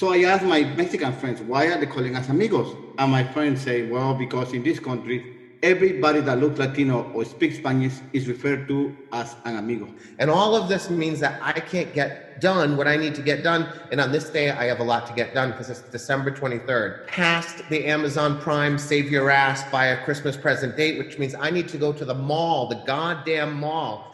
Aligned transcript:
So 0.00 0.14
I 0.14 0.22
asked 0.22 0.46
my 0.46 0.62
Mexican 0.62 1.12
friends, 1.12 1.42
why 1.42 1.66
are 1.66 1.78
they 1.78 1.84
calling 1.84 2.16
us 2.16 2.30
amigos? 2.30 2.74
And 2.96 3.12
my 3.12 3.22
friends 3.22 3.60
say, 3.60 3.86
well, 3.86 4.14
because 4.14 4.54
in 4.54 4.62
this 4.62 4.80
country, 4.80 5.36
everybody 5.62 6.20
that 6.22 6.38
looks 6.38 6.58
Latino 6.58 7.12
or 7.12 7.26
speaks 7.26 7.58
Spanish 7.58 7.98
is 8.14 8.26
referred 8.26 8.66
to 8.68 8.96
as 9.12 9.36
an 9.44 9.56
amigo. 9.56 9.92
And 10.18 10.30
all 10.30 10.56
of 10.56 10.70
this 10.70 10.88
means 10.88 11.20
that 11.20 11.38
I 11.42 11.52
can't 11.52 11.92
get 11.92 12.40
done 12.40 12.78
what 12.78 12.88
I 12.88 12.96
need 12.96 13.14
to 13.16 13.20
get 13.20 13.42
done. 13.42 13.68
And 13.92 14.00
on 14.00 14.10
this 14.10 14.30
day, 14.30 14.48
I 14.48 14.64
have 14.64 14.80
a 14.80 14.84
lot 14.84 15.06
to 15.08 15.12
get 15.12 15.34
done 15.34 15.50
because 15.50 15.68
it's 15.68 15.82
December 15.82 16.30
23rd. 16.30 17.06
Past 17.06 17.68
the 17.68 17.84
Amazon 17.84 18.40
Prime 18.40 18.78
Save 18.78 19.10
Your 19.10 19.28
Ass 19.28 19.70
by 19.70 19.88
a 19.88 20.02
Christmas 20.06 20.34
present 20.34 20.78
date, 20.78 20.96
which 20.96 21.18
means 21.18 21.34
I 21.34 21.50
need 21.50 21.68
to 21.68 21.76
go 21.76 21.92
to 21.92 22.06
the 22.06 22.14
mall, 22.14 22.68
the 22.68 22.82
goddamn 22.86 23.60
mall. 23.60 24.09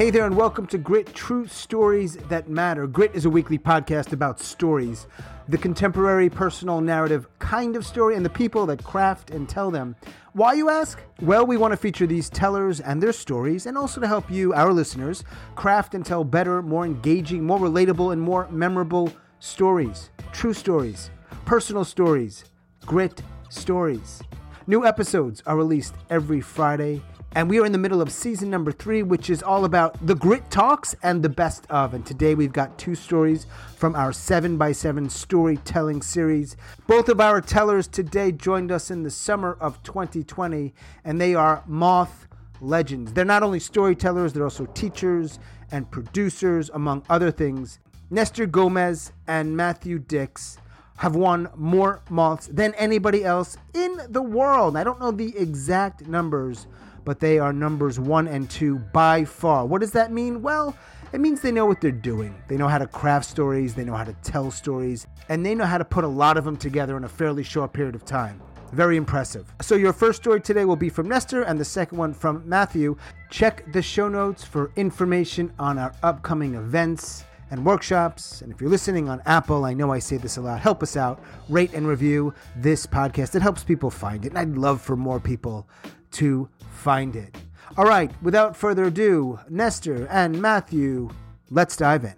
Hey 0.00 0.08
there, 0.08 0.24
and 0.24 0.34
welcome 0.34 0.66
to 0.68 0.78
Grit 0.78 1.12
True 1.12 1.46
Stories 1.46 2.16
That 2.30 2.48
Matter. 2.48 2.86
Grit 2.86 3.14
is 3.14 3.26
a 3.26 3.30
weekly 3.30 3.58
podcast 3.58 4.14
about 4.14 4.40
stories, 4.40 5.06
the 5.46 5.58
contemporary 5.58 6.30
personal 6.30 6.80
narrative 6.80 7.28
kind 7.38 7.76
of 7.76 7.84
story, 7.84 8.16
and 8.16 8.24
the 8.24 8.30
people 8.30 8.64
that 8.64 8.82
craft 8.82 9.28
and 9.28 9.46
tell 9.46 9.70
them. 9.70 9.94
Why, 10.32 10.54
you 10.54 10.70
ask? 10.70 10.98
Well, 11.20 11.44
we 11.44 11.58
want 11.58 11.72
to 11.72 11.76
feature 11.76 12.06
these 12.06 12.30
tellers 12.30 12.80
and 12.80 13.02
their 13.02 13.12
stories, 13.12 13.66
and 13.66 13.76
also 13.76 14.00
to 14.00 14.08
help 14.08 14.30
you, 14.30 14.54
our 14.54 14.72
listeners, 14.72 15.22
craft 15.54 15.94
and 15.94 16.02
tell 16.02 16.24
better, 16.24 16.62
more 16.62 16.86
engaging, 16.86 17.44
more 17.44 17.58
relatable, 17.58 18.14
and 18.14 18.22
more 18.22 18.48
memorable 18.50 19.12
stories. 19.38 20.08
True 20.32 20.54
stories, 20.54 21.10
personal 21.44 21.84
stories, 21.84 22.46
grit 22.86 23.22
stories. 23.50 24.22
New 24.66 24.86
episodes 24.86 25.42
are 25.44 25.58
released 25.58 25.94
every 26.08 26.40
Friday 26.40 27.02
and 27.32 27.48
we 27.48 27.60
are 27.60 27.66
in 27.66 27.70
the 27.70 27.78
middle 27.78 28.02
of 28.02 28.10
season 28.10 28.50
number 28.50 28.72
three, 28.72 29.04
which 29.04 29.30
is 29.30 29.42
all 29.42 29.64
about 29.64 30.04
the 30.04 30.16
grit 30.16 30.50
talks 30.50 30.96
and 31.02 31.22
the 31.22 31.28
best 31.28 31.64
of. 31.70 31.94
And 31.94 32.04
today 32.04 32.34
we've 32.34 32.52
got 32.52 32.76
two 32.76 32.96
stories 32.96 33.46
from 33.76 33.94
our 33.94 34.10
7x7 34.10 35.08
storytelling 35.10 36.02
series. 36.02 36.56
Both 36.88 37.08
of 37.08 37.20
our 37.20 37.40
tellers 37.40 37.86
today 37.86 38.32
joined 38.32 38.72
us 38.72 38.90
in 38.90 39.04
the 39.04 39.10
summer 39.10 39.56
of 39.60 39.80
2020, 39.84 40.74
and 41.04 41.20
they 41.20 41.36
are 41.36 41.62
Moth 41.66 42.26
legends. 42.60 43.12
They're 43.12 43.24
not 43.24 43.44
only 43.44 43.60
storytellers, 43.60 44.32
they're 44.32 44.44
also 44.44 44.66
teachers 44.66 45.38
and 45.70 45.88
producers, 45.88 46.68
among 46.74 47.04
other 47.08 47.30
things. 47.30 47.78
Nestor 48.10 48.46
Gomez 48.46 49.12
and 49.28 49.56
Matthew 49.56 50.00
Dicks 50.00 50.58
have 50.96 51.14
won 51.14 51.48
more 51.54 52.02
moths 52.10 52.48
than 52.48 52.74
anybody 52.74 53.24
else 53.24 53.56
in 53.72 54.00
the 54.08 54.20
world. 54.20 54.76
I 54.76 54.82
don't 54.82 54.98
know 54.98 55.12
the 55.12 55.34
exact 55.38 56.08
numbers 56.08 56.66
but 57.04 57.20
they 57.20 57.38
are 57.38 57.52
numbers 57.52 57.98
one 57.98 58.26
and 58.28 58.48
two 58.48 58.78
by 58.78 59.24
far. 59.24 59.66
What 59.66 59.80
does 59.80 59.92
that 59.92 60.12
mean? 60.12 60.42
Well, 60.42 60.76
it 61.12 61.20
means 61.20 61.40
they 61.40 61.52
know 61.52 61.66
what 61.66 61.80
they're 61.80 61.90
doing. 61.90 62.34
They 62.48 62.56
know 62.56 62.68
how 62.68 62.78
to 62.78 62.86
craft 62.86 63.26
stories, 63.26 63.74
they 63.74 63.84
know 63.84 63.94
how 63.94 64.04
to 64.04 64.12
tell 64.22 64.50
stories, 64.50 65.06
and 65.28 65.44
they 65.44 65.54
know 65.54 65.66
how 65.66 65.78
to 65.78 65.84
put 65.84 66.04
a 66.04 66.08
lot 66.08 66.36
of 66.36 66.44
them 66.44 66.56
together 66.56 66.96
in 66.96 67.04
a 67.04 67.08
fairly 67.08 67.42
short 67.42 67.72
period 67.72 67.94
of 67.94 68.04
time. 68.04 68.40
Very 68.72 68.96
impressive. 68.96 69.52
So, 69.60 69.74
your 69.74 69.92
first 69.92 70.22
story 70.22 70.40
today 70.40 70.64
will 70.64 70.76
be 70.76 70.88
from 70.88 71.08
Nestor, 71.08 71.42
and 71.42 71.58
the 71.58 71.64
second 71.64 71.98
one 71.98 72.14
from 72.14 72.48
Matthew. 72.48 72.96
Check 73.28 73.72
the 73.72 73.82
show 73.82 74.08
notes 74.08 74.44
for 74.44 74.70
information 74.76 75.52
on 75.58 75.76
our 75.76 75.92
upcoming 76.04 76.54
events 76.54 77.24
and 77.50 77.64
workshops. 77.64 78.42
And 78.42 78.52
if 78.52 78.60
you're 78.60 78.70
listening 78.70 79.08
on 79.08 79.20
Apple, 79.26 79.64
I 79.64 79.74
know 79.74 79.92
I 79.92 79.98
say 79.98 80.16
this 80.16 80.36
a 80.36 80.40
lot, 80.40 80.60
help 80.60 80.82
us 80.82 80.96
out, 80.96 81.20
rate 81.48 81.72
and 81.74 81.86
review 81.86 82.32
this 82.56 82.86
podcast. 82.86 83.34
It 83.34 83.42
helps 83.42 83.64
people 83.64 83.90
find 83.90 84.24
it. 84.24 84.28
And 84.28 84.38
I'd 84.38 84.56
love 84.56 84.80
for 84.80 84.96
more 84.96 85.18
people 85.18 85.68
to 86.12 86.48
find 86.70 87.16
it. 87.16 87.36
All 87.76 87.84
right, 87.84 88.10
without 88.22 88.56
further 88.56 88.84
ado, 88.84 89.38
Nestor 89.48 90.06
and 90.10 90.40
Matthew, 90.40 91.10
let's 91.50 91.76
dive 91.76 92.04
in. 92.04 92.14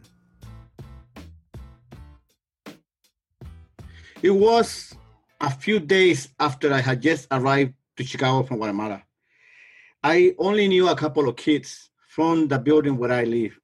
It 4.23 4.31
was 4.31 4.95
a 5.41 5.51
few 5.51 5.81
days 5.81 6.29
after 6.39 6.73
I 6.73 6.81
had 6.81 7.03
just 7.03 7.27
arrived 7.31 7.75
to 7.97 8.05
Chicago 8.05 8.47
from 8.47 8.59
Guatemala. 8.59 9.03
I 10.03 10.35
only 10.39 10.69
knew 10.69 10.89
a 10.89 10.97
couple 10.97 11.29
of 11.29 11.37
kids 11.37 11.91
from 12.09 12.49
the 12.49 12.59
building 12.59 12.97
where 12.97 13.13
I 13.13 13.25
live, 13.25 13.59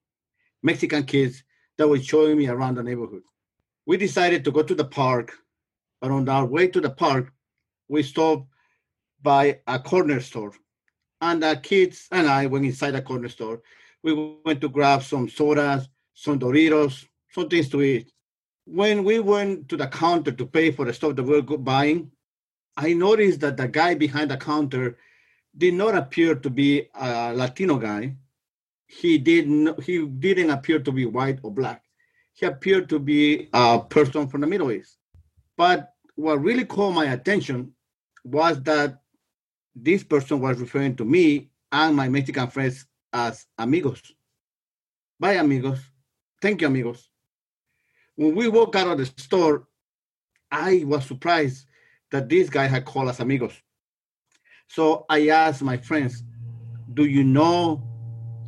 Mexican 0.62 1.04
kids 1.04 1.42
that 1.76 1.88
were 1.88 2.00
showing 2.00 2.36
me 2.36 2.48
around 2.48 2.74
the 2.74 2.82
neighborhood. 2.82 3.22
We 3.86 3.96
decided 3.96 4.44
to 4.44 4.50
go 4.50 4.62
to 4.62 4.74
the 4.74 4.84
park, 4.84 5.32
but 6.00 6.10
on 6.10 6.28
our 6.28 6.44
way 6.44 6.68
to 6.68 6.80
the 6.80 6.90
park, 6.90 7.32
we 7.88 8.02
stopped 8.02 8.48
by 9.22 9.60
a 9.66 9.78
corner 9.78 10.20
store 10.20 10.52
and 11.20 11.42
the 11.42 11.58
kids 11.62 12.08
and 12.12 12.28
I 12.28 12.46
went 12.46 12.64
inside 12.64 12.92
the 12.92 13.02
corner 13.02 13.28
store. 13.28 13.60
We 14.02 14.38
went 14.44 14.60
to 14.60 14.68
grab 14.68 15.02
some 15.02 15.28
sodas, 15.28 15.88
some 16.14 16.38
Doritos, 16.38 17.06
some 17.30 17.48
things 17.48 17.68
to 17.70 17.82
eat. 17.82 18.12
When 18.64 19.02
we 19.02 19.18
went 19.18 19.68
to 19.70 19.76
the 19.76 19.88
counter 19.88 20.30
to 20.30 20.46
pay 20.46 20.70
for 20.70 20.84
the 20.84 20.92
stuff 20.92 21.16
that 21.16 21.22
we 21.22 21.40
were 21.40 21.58
buying, 21.58 22.10
I 22.76 22.92
noticed 22.92 23.40
that 23.40 23.56
the 23.56 23.66
guy 23.66 23.94
behind 23.94 24.30
the 24.30 24.36
counter 24.36 24.98
did 25.56 25.74
not 25.74 25.96
appear 25.96 26.34
to 26.36 26.50
be 26.50 26.88
a 26.94 27.32
Latino 27.34 27.78
guy. 27.78 28.14
He 28.86 29.18
didn't. 29.18 29.82
He 29.82 30.06
didn't 30.06 30.50
appear 30.50 30.78
to 30.78 30.92
be 30.92 31.04
white 31.04 31.40
or 31.42 31.50
black. 31.50 31.82
He 32.34 32.46
appeared 32.46 32.88
to 32.90 32.98
be 32.98 33.48
a 33.52 33.80
person 33.80 34.28
from 34.28 34.42
the 34.42 34.46
Middle 34.46 34.70
East. 34.70 34.98
But 35.56 35.92
what 36.14 36.40
really 36.40 36.64
caught 36.64 36.92
my 36.92 37.06
attention 37.06 37.72
was 38.24 38.62
that 38.62 39.00
this 39.82 40.04
person 40.04 40.40
was 40.40 40.58
referring 40.58 40.96
to 40.96 41.04
me 41.04 41.50
and 41.70 41.94
my 41.94 42.08
Mexican 42.08 42.48
friends 42.48 42.86
as 43.12 43.46
amigos. 43.58 44.02
Bye, 45.20 45.34
amigos. 45.34 45.80
Thank 46.40 46.60
you, 46.60 46.66
amigos. 46.66 47.10
When 48.16 48.34
we 48.34 48.48
walked 48.48 48.76
out 48.76 48.88
of 48.88 48.98
the 48.98 49.06
store, 49.06 49.66
I 50.50 50.82
was 50.86 51.04
surprised 51.04 51.66
that 52.10 52.28
this 52.28 52.48
guy 52.48 52.66
had 52.66 52.84
called 52.84 53.08
us 53.08 53.20
amigos. 53.20 53.52
So 54.68 55.06
I 55.08 55.28
asked 55.28 55.62
my 55.62 55.76
friends, 55.76 56.22
Do 56.94 57.04
you 57.04 57.24
know 57.24 57.82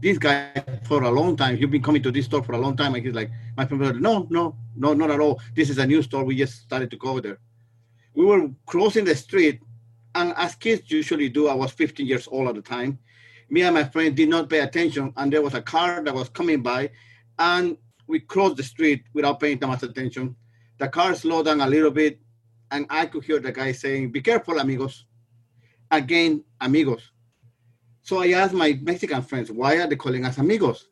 this 0.00 0.18
guy 0.18 0.52
for 0.86 1.02
a 1.02 1.10
long 1.10 1.36
time? 1.36 1.56
You've 1.56 1.70
been 1.70 1.82
coming 1.82 2.02
to 2.02 2.10
this 2.10 2.26
store 2.26 2.42
for 2.42 2.52
a 2.52 2.58
long 2.58 2.76
time. 2.76 2.94
And 2.94 3.04
he's 3.04 3.14
like, 3.14 3.30
My 3.56 3.66
friend, 3.66 3.84
said, 3.84 4.00
No, 4.00 4.26
no, 4.30 4.56
no, 4.76 4.94
not 4.94 5.10
at 5.10 5.20
all. 5.20 5.40
This 5.54 5.70
is 5.70 5.78
a 5.78 5.86
new 5.86 6.02
store. 6.02 6.24
We 6.24 6.36
just 6.36 6.62
started 6.62 6.90
to 6.90 6.96
go 6.96 7.20
there. 7.20 7.38
We 8.14 8.24
were 8.24 8.50
crossing 8.66 9.04
the 9.04 9.14
street 9.14 9.60
and 10.14 10.34
as 10.36 10.54
kids 10.54 10.90
usually 10.90 11.28
do, 11.28 11.48
I 11.48 11.54
was 11.54 11.72
15 11.72 12.06
years 12.06 12.28
old 12.30 12.48
at 12.48 12.54
the 12.54 12.62
time. 12.62 12.98
Me 13.48 13.62
and 13.62 13.74
my 13.74 13.84
friend 13.84 14.16
did 14.16 14.28
not 14.28 14.48
pay 14.48 14.60
attention, 14.60 15.12
and 15.16 15.32
there 15.32 15.42
was 15.42 15.54
a 15.54 15.62
car 15.62 16.02
that 16.02 16.14
was 16.14 16.28
coming 16.28 16.62
by, 16.62 16.90
and 17.38 17.76
we 18.06 18.20
crossed 18.20 18.56
the 18.56 18.62
street 18.62 19.04
without 19.14 19.40
paying 19.40 19.58
that 19.58 19.66
much 19.66 19.82
attention. 19.82 20.36
The 20.78 20.88
car 20.88 21.14
slowed 21.14 21.46
down 21.46 21.60
a 21.60 21.66
little 21.66 21.90
bit, 21.90 22.20
and 22.70 22.86
I 22.90 23.06
could 23.06 23.24
hear 23.24 23.38
the 23.38 23.52
guy 23.52 23.72
saying, 23.72 24.12
Be 24.12 24.20
careful, 24.20 24.58
amigos. 24.58 25.04
Again, 25.90 26.44
amigos. 26.60 27.10
So 28.02 28.22
I 28.22 28.30
asked 28.30 28.54
my 28.54 28.78
Mexican 28.82 29.22
friends, 29.22 29.50
Why 29.50 29.78
are 29.78 29.86
they 29.86 29.96
calling 29.96 30.24
us 30.24 30.38
amigos? 30.38 30.88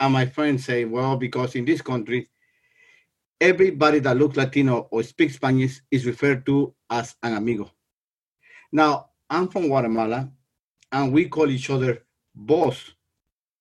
And 0.00 0.12
my 0.12 0.26
friends 0.26 0.64
say, 0.64 0.84
Well, 0.84 1.16
because 1.16 1.54
in 1.54 1.64
this 1.64 1.82
country, 1.82 2.28
everybody 3.40 3.98
that 4.00 4.16
looks 4.16 4.36
Latino 4.36 4.88
or 4.90 5.02
speaks 5.02 5.34
Spanish 5.34 5.80
is 5.90 6.06
referred 6.06 6.46
to 6.46 6.74
as 6.88 7.16
an 7.22 7.34
amigo. 7.34 7.70
Now, 8.74 9.10
I'm 9.30 9.46
from 9.46 9.68
Guatemala, 9.68 10.28
and 10.90 11.12
we 11.12 11.28
call 11.28 11.48
each 11.48 11.70
other 11.70 12.02
boss. 12.34 12.90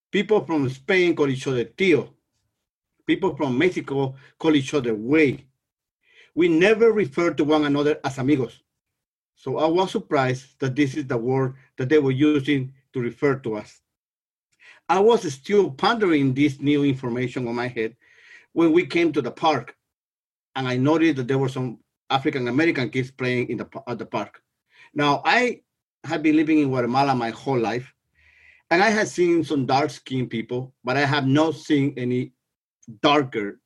People 0.09 0.43
from 0.43 0.67
Spain 0.69 1.15
call 1.15 1.29
each 1.29 1.45
other 1.45 1.65
tío. 1.65 2.09
People 3.05 3.35
from 3.35 3.55
Mexico 3.55 4.15
call 4.39 4.55
each 4.55 4.73
other 4.73 4.95
güey. 4.95 5.43
We 6.33 6.47
never 6.47 6.91
refer 6.91 7.31
to 7.35 7.43
one 7.43 7.65
another 7.65 7.99
as 8.03 8.17
amigos. 8.17 8.63
So 9.35 9.59
I 9.59 9.67
was 9.67 9.91
surprised 9.91 10.59
that 10.59 10.75
this 10.75 10.95
is 10.95 11.05
the 11.05 11.17
word 11.17 11.53
that 11.77 11.89
they 11.89 11.99
were 11.99 12.09
using 12.09 12.73
to 12.93 12.99
refer 12.99 13.35
to 13.35 13.57
us. 13.57 13.81
I 14.89 14.99
was 14.99 15.31
still 15.31 15.69
pondering 15.69 16.33
this 16.33 16.59
new 16.59 16.83
information 16.83 17.47
on 17.47 17.53
my 17.53 17.67
head 17.67 17.95
when 18.53 18.71
we 18.71 18.87
came 18.87 19.13
to 19.13 19.21
the 19.21 19.29
park, 19.29 19.75
and 20.55 20.67
I 20.67 20.77
noticed 20.77 21.17
that 21.17 21.27
there 21.27 21.37
were 21.37 21.49
some 21.49 21.77
African 22.09 22.47
American 22.47 22.89
kids 22.89 23.11
playing 23.11 23.49
in 23.49 23.57
the 23.57 23.69
at 23.87 23.99
the 23.99 24.07
park. 24.07 24.42
Now, 24.93 25.21
I 25.25 25.61
have 26.03 26.21
been 26.21 26.35
living 26.35 26.59
in 26.59 26.69
Guatemala 26.69 27.15
my 27.15 27.31
whole 27.31 27.59
life, 27.59 27.93
and 28.69 28.83
I 28.83 28.89
have 28.89 29.07
seen 29.07 29.43
some 29.43 29.65
dark 29.65 29.89
skinned 29.89 30.29
people, 30.29 30.73
but 30.83 30.97
I 30.97 31.05
have 31.05 31.27
not 31.27 31.55
seen 31.55 31.93
any 31.97 32.33
darker 33.01 33.59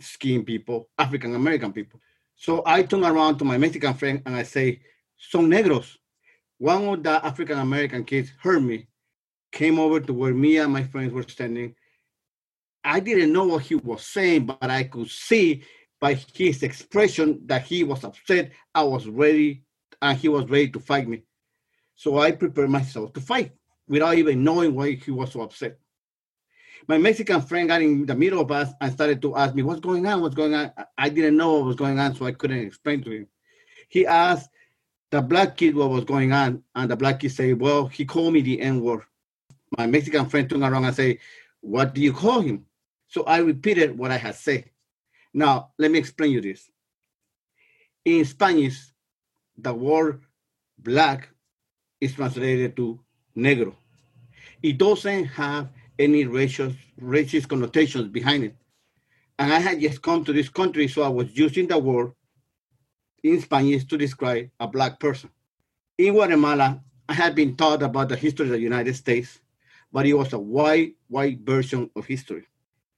skinned 0.00 0.46
people, 0.46 0.88
African 0.98 1.34
American 1.34 1.72
people. 1.72 2.00
So 2.36 2.62
I 2.66 2.82
turn 2.82 3.04
around 3.04 3.38
to 3.38 3.44
my 3.44 3.58
Mexican 3.58 3.94
friend 3.94 4.22
and 4.24 4.36
I 4.36 4.42
say, 4.42 4.80
Son 5.16 5.50
negros. 5.50 5.96
One 6.58 6.88
of 6.88 7.02
the 7.02 7.24
African 7.24 7.58
American 7.58 8.04
kids 8.04 8.32
heard 8.40 8.62
me, 8.62 8.88
came 9.52 9.78
over 9.78 10.00
to 10.00 10.12
where 10.12 10.34
me 10.34 10.58
and 10.58 10.72
my 10.72 10.84
friends 10.84 11.12
were 11.12 11.24
standing. 11.24 11.74
I 12.84 13.00
didn't 13.00 13.32
know 13.32 13.44
what 13.46 13.62
he 13.62 13.74
was 13.74 14.06
saying, 14.06 14.46
but 14.46 14.62
I 14.62 14.84
could 14.84 15.08
see 15.08 15.62
by 16.00 16.14
his 16.14 16.62
expression 16.62 17.40
that 17.46 17.62
he 17.62 17.84
was 17.84 18.04
upset, 18.04 18.52
I 18.74 18.84
was 18.84 19.06
ready, 19.06 19.64
and 20.00 20.18
he 20.18 20.28
was 20.28 20.48
ready 20.48 20.68
to 20.70 20.80
fight 20.80 21.08
me. 21.08 21.22
So 21.94 22.18
I 22.18 22.32
prepared 22.32 22.70
myself 22.70 23.12
to 23.14 23.20
fight 23.20 23.52
without 23.88 24.16
even 24.16 24.44
knowing 24.44 24.74
why 24.74 24.92
he 24.92 25.10
was 25.10 25.32
so 25.32 25.42
upset. 25.42 25.78
My 26.86 26.96
Mexican 26.96 27.42
friend 27.42 27.68
got 27.68 27.82
in 27.82 28.06
the 28.06 28.14
middle 28.14 28.40
of 28.40 28.50
us 28.50 28.72
and 28.80 28.92
started 28.92 29.20
to 29.22 29.36
ask 29.36 29.54
me, 29.54 29.62
What's 29.62 29.80
going 29.80 30.06
on? 30.06 30.20
What's 30.20 30.34
going 30.34 30.54
on? 30.54 30.72
I 30.96 31.08
didn't 31.08 31.36
know 31.36 31.54
what 31.54 31.66
was 31.66 31.76
going 31.76 31.98
on, 31.98 32.14
so 32.14 32.26
I 32.26 32.32
couldn't 32.32 32.66
explain 32.66 33.02
to 33.04 33.10
him. 33.10 33.26
He 33.88 34.06
asked 34.06 34.48
the 35.10 35.20
black 35.20 35.56
kid 35.56 35.74
what 35.74 35.90
was 35.90 36.04
going 36.04 36.32
on, 36.32 36.62
and 36.74 36.90
the 36.90 36.96
black 36.96 37.20
kid 37.20 37.32
said, 37.32 37.60
Well, 37.60 37.86
he 37.86 38.04
called 38.04 38.32
me 38.32 38.42
the 38.42 38.60
N 38.60 38.80
word. 38.80 39.02
My 39.76 39.86
Mexican 39.86 40.26
friend 40.28 40.48
turned 40.48 40.62
around 40.62 40.84
and 40.84 40.94
said, 40.94 41.18
What 41.60 41.94
do 41.94 42.00
you 42.00 42.12
call 42.12 42.40
him? 42.40 42.64
So 43.08 43.24
I 43.24 43.38
repeated 43.38 43.96
what 43.96 44.10
I 44.10 44.16
had 44.16 44.34
said. 44.34 44.70
Now, 45.34 45.72
let 45.78 45.90
me 45.90 45.98
explain 45.98 46.32
you 46.32 46.40
this. 46.40 46.70
In 48.04 48.24
Spanish, 48.24 48.78
the 49.58 49.74
word 49.74 50.22
black 50.78 51.28
is 52.00 52.14
translated 52.14 52.76
to 52.76 53.00
negro. 53.36 53.74
It 54.62 54.78
doesn't 54.78 55.24
have 55.26 55.68
any 55.98 56.24
racist, 56.24 56.76
racist 57.00 57.48
connotations 57.48 58.08
behind 58.08 58.44
it. 58.44 58.56
And 59.38 59.52
I 59.52 59.58
had 59.58 59.80
just 59.80 60.02
come 60.02 60.24
to 60.24 60.32
this 60.32 60.48
country, 60.48 60.88
so 60.88 61.02
I 61.02 61.08
was 61.08 61.36
using 61.36 61.66
the 61.66 61.78
word 61.78 62.12
in 63.22 63.40
Spanish 63.40 63.84
to 63.86 63.98
describe 63.98 64.50
a 64.60 64.66
black 64.68 65.00
person. 65.00 65.30
In 65.96 66.14
Guatemala, 66.14 66.80
I 67.08 67.14
had 67.14 67.34
been 67.34 67.56
taught 67.56 67.82
about 67.82 68.08
the 68.08 68.16
history 68.16 68.46
of 68.46 68.52
the 68.52 68.60
United 68.60 68.94
States, 68.94 69.40
but 69.92 70.06
it 70.06 70.14
was 70.14 70.32
a 70.32 70.38
white, 70.38 70.94
white 71.08 71.40
version 71.40 71.90
of 71.96 72.06
history. 72.06 72.46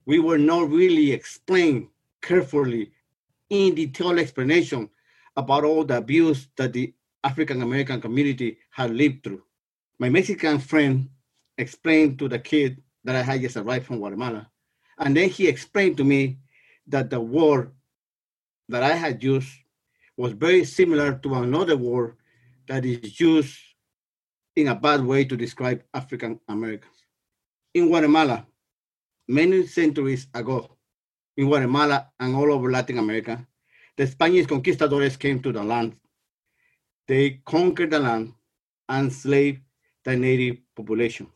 We 0.04 0.18
were 0.18 0.38
not 0.38 0.70
really 0.70 1.12
explained 1.12 1.88
carefully 2.20 2.92
in 3.48 3.74
detailed 3.74 4.18
explanation 4.18 4.90
about 5.36 5.64
all 5.64 5.84
the 5.84 5.96
abuse 5.96 6.48
that 6.56 6.72
the 6.72 6.94
African 7.22 7.62
American 7.62 8.00
community 8.00 8.58
had 8.70 8.90
lived 8.90 9.22
through. 9.22 9.42
My 9.98 10.08
Mexican 10.08 10.58
friend 10.58 11.08
explained 11.58 12.18
to 12.18 12.28
the 12.28 12.38
kid 12.38 12.82
that 13.04 13.16
I 13.16 13.22
had 13.22 13.40
just 13.40 13.56
arrived 13.56 13.86
from 13.86 13.98
Guatemala. 13.98 14.48
And 14.98 15.16
then 15.16 15.28
he 15.28 15.48
explained 15.48 15.96
to 15.98 16.04
me 16.04 16.38
that 16.86 17.10
the 17.10 17.20
word 17.20 17.72
that 18.68 18.82
I 18.82 18.94
had 18.94 19.22
used 19.22 19.50
was 20.16 20.32
very 20.32 20.64
similar 20.64 21.14
to 21.14 21.34
another 21.34 21.76
word 21.76 22.16
that 22.68 22.84
is 22.84 23.18
used 23.20 23.58
in 24.56 24.68
a 24.68 24.74
bad 24.74 25.04
way 25.04 25.24
to 25.24 25.36
describe 25.36 25.82
African 25.94 26.40
Americans. 26.48 26.96
In 27.74 27.88
Guatemala, 27.88 28.46
many 29.28 29.66
centuries 29.66 30.26
ago, 30.34 30.76
in 31.36 31.46
Guatemala 31.46 32.10
and 32.18 32.34
all 32.34 32.52
over 32.52 32.70
Latin 32.70 32.98
America, 32.98 33.46
the 34.00 34.06
Spanish 34.06 34.46
conquistadores 34.46 35.18
came 35.18 35.42
to 35.42 35.52
the 35.52 35.62
land. 35.62 35.94
They 37.06 37.42
conquered 37.44 37.90
the 37.90 37.98
land 37.98 38.32
and 38.88 39.08
enslaved 39.08 39.60
the 40.06 40.16
native 40.16 40.56
population. 40.74 41.26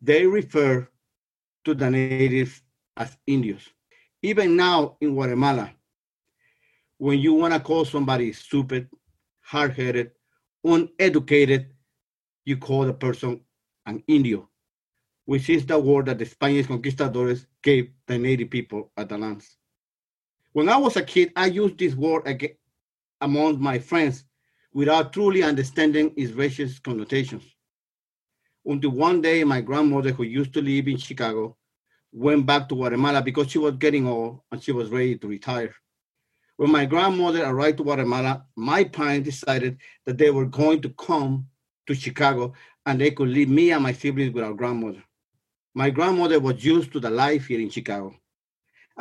They 0.00 0.24
refer 0.24 0.88
to 1.64 1.74
the 1.74 1.90
natives 1.90 2.62
as 2.96 3.16
Indios. 3.26 3.68
Even 4.22 4.54
now 4.54 4.96
in 5.00 5.14
Guatemala, 5.14 5.72
when 6.98 7.18
you 7.18 7.34
want 7.34 7.54
to 7.54 7.58
call 7.58 7.84
somebody 7.84 8.32
stupid, 8.32 8.88
hard 9.40 9.72
headed, 9.72 10.12
uneducated, 10.62 11.74
you 12.44 12.56
call 12.56 12.84
the 12.84 12.94
person 12.94 13.40
an 13.86 14.00
Indio, 14.06 14.48
which 15.24 15.50
is 15.50 15.66
the 15.66 15.76
word 15.76 16.06
that 16.06 16.20
the 16.20 16.24
Spanish 16.24 16.68
conquistadores 16.68 17.48
gave 17.64 17.90
the 18.06 18.16
native 18.16 18.48
people 18.48 18.92
at 18.96 19.08
the 19.08 19.18
lands. 19.18 19.56
When 20.52 20.68
I 20.68 20.76
was 20.76 20.96
a 20.96 21.02
kid, 21.02 21.32
I 21.34 21.46
used 21.46 21.78
this 21.78 21.94
word 21.94 22.26
again 22.26 22.56
among 23.20 23.60
my 23.60 23.78
friends 23.78 24.24
without 24.74 25.12
truly 25.12 25.42
understanding 25.42 26.12
its 26.16 26.32
racist 26.32 26.82
connotations. 26.82 27.44
Until 28.66 28.90
one 28.90 29.22
day, 29.22 29.44
my 29.44 29.60
grandmother, 29.60 30.12
who 30.12 30.24
used 30.24 30.52
to 30.54 30.60
live 30.60 30.88
in 30.88 30.98
Chicago, 30.98 31.56
went 32.12 32.44
back 32.44 32.68
to 32.68 32.74
Guatemala 32.74 33.22
because 33.22 33.50
she 33.50 33.58
was 33.58 33.76
getting 33.76 34.06
old 34.06 34.40
and 34.50 34.62
she 34.62 34.72
was 34.72 34.90
ready 34.90 35.16
to 35.16 35.26
retire. 35.26 35.74
When 36.56 36.70
my 36.70 36.84
grandmother 36.84 37.44
arrived 37.44 37.78
to 37.78 37.84
Guatemala, 37.84 38.44
my 38.54 38.84
parents 38.84 39.28
decided 39.28 39.78
that 40.04 40.18
they 40.18 40.30
were 40.30 40.46
going 40.46 40.82
to 40.82 40.90
come 40.90 41.46
to 41.86 41.94
Chicago 41.94 42.52
and 42.84 43.00
they 43.00 43.10
could 43.10 43.28
leave 43.28 43.48
me 43.48 43.72
and 43.72 43.82
my 43.82 43.92
siblings 43.92 44.34
with 44.34 44.44
our 44.44 44.54
grandmother. 44.54 45.02
My 45.74 45.88
grandmother 45.88 46.38
was 46.40 46.62
used 46.62 46.92
to 46.92 47.00
the 47.00 47.10
life 47.10 47.46
here 47.46 47.60
in 47.60 47.70
Chicago. 47.70 48.14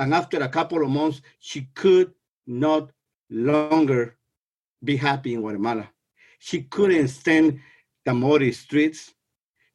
And 0.01 0.15
after 0.15 0.39
a 0.42 0.50
couple 0.50 0.81
of 0.83 0.89
months, 0.89 1.21
she 1.38 1.68
could 1.75 2.12
not 2.48 2.89
longer 3.30 4.18
be 4.83 4.98
happy 4.98 5.36
in 5.36 5.42
Guatemala. 5.42 5.92
She 6.39 6.63
couldn't 6.63 7.09
stand 7.09 7.59
the 8.03 8.12
muddy 8.15 8.51
streets. 8.51 9.13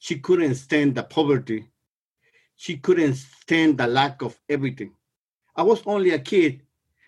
She 0.00 0.18
couldn't 0.18 0.56
stand 0.56 0.96
the 0.96 1.04
poverty. 1.04 1.68
She 2.56 2.76
couldn't 2.76 3.14
stand 3.14 3.78
the 3.78 3.86
lack 3.86 4.20
of 4.20 4.36
everything. 4.48 4.90
I 5.54 5.62
was 5.62 5.80
only 5.86 6.10
a 6.10 6.18
kid, 6.18 6.62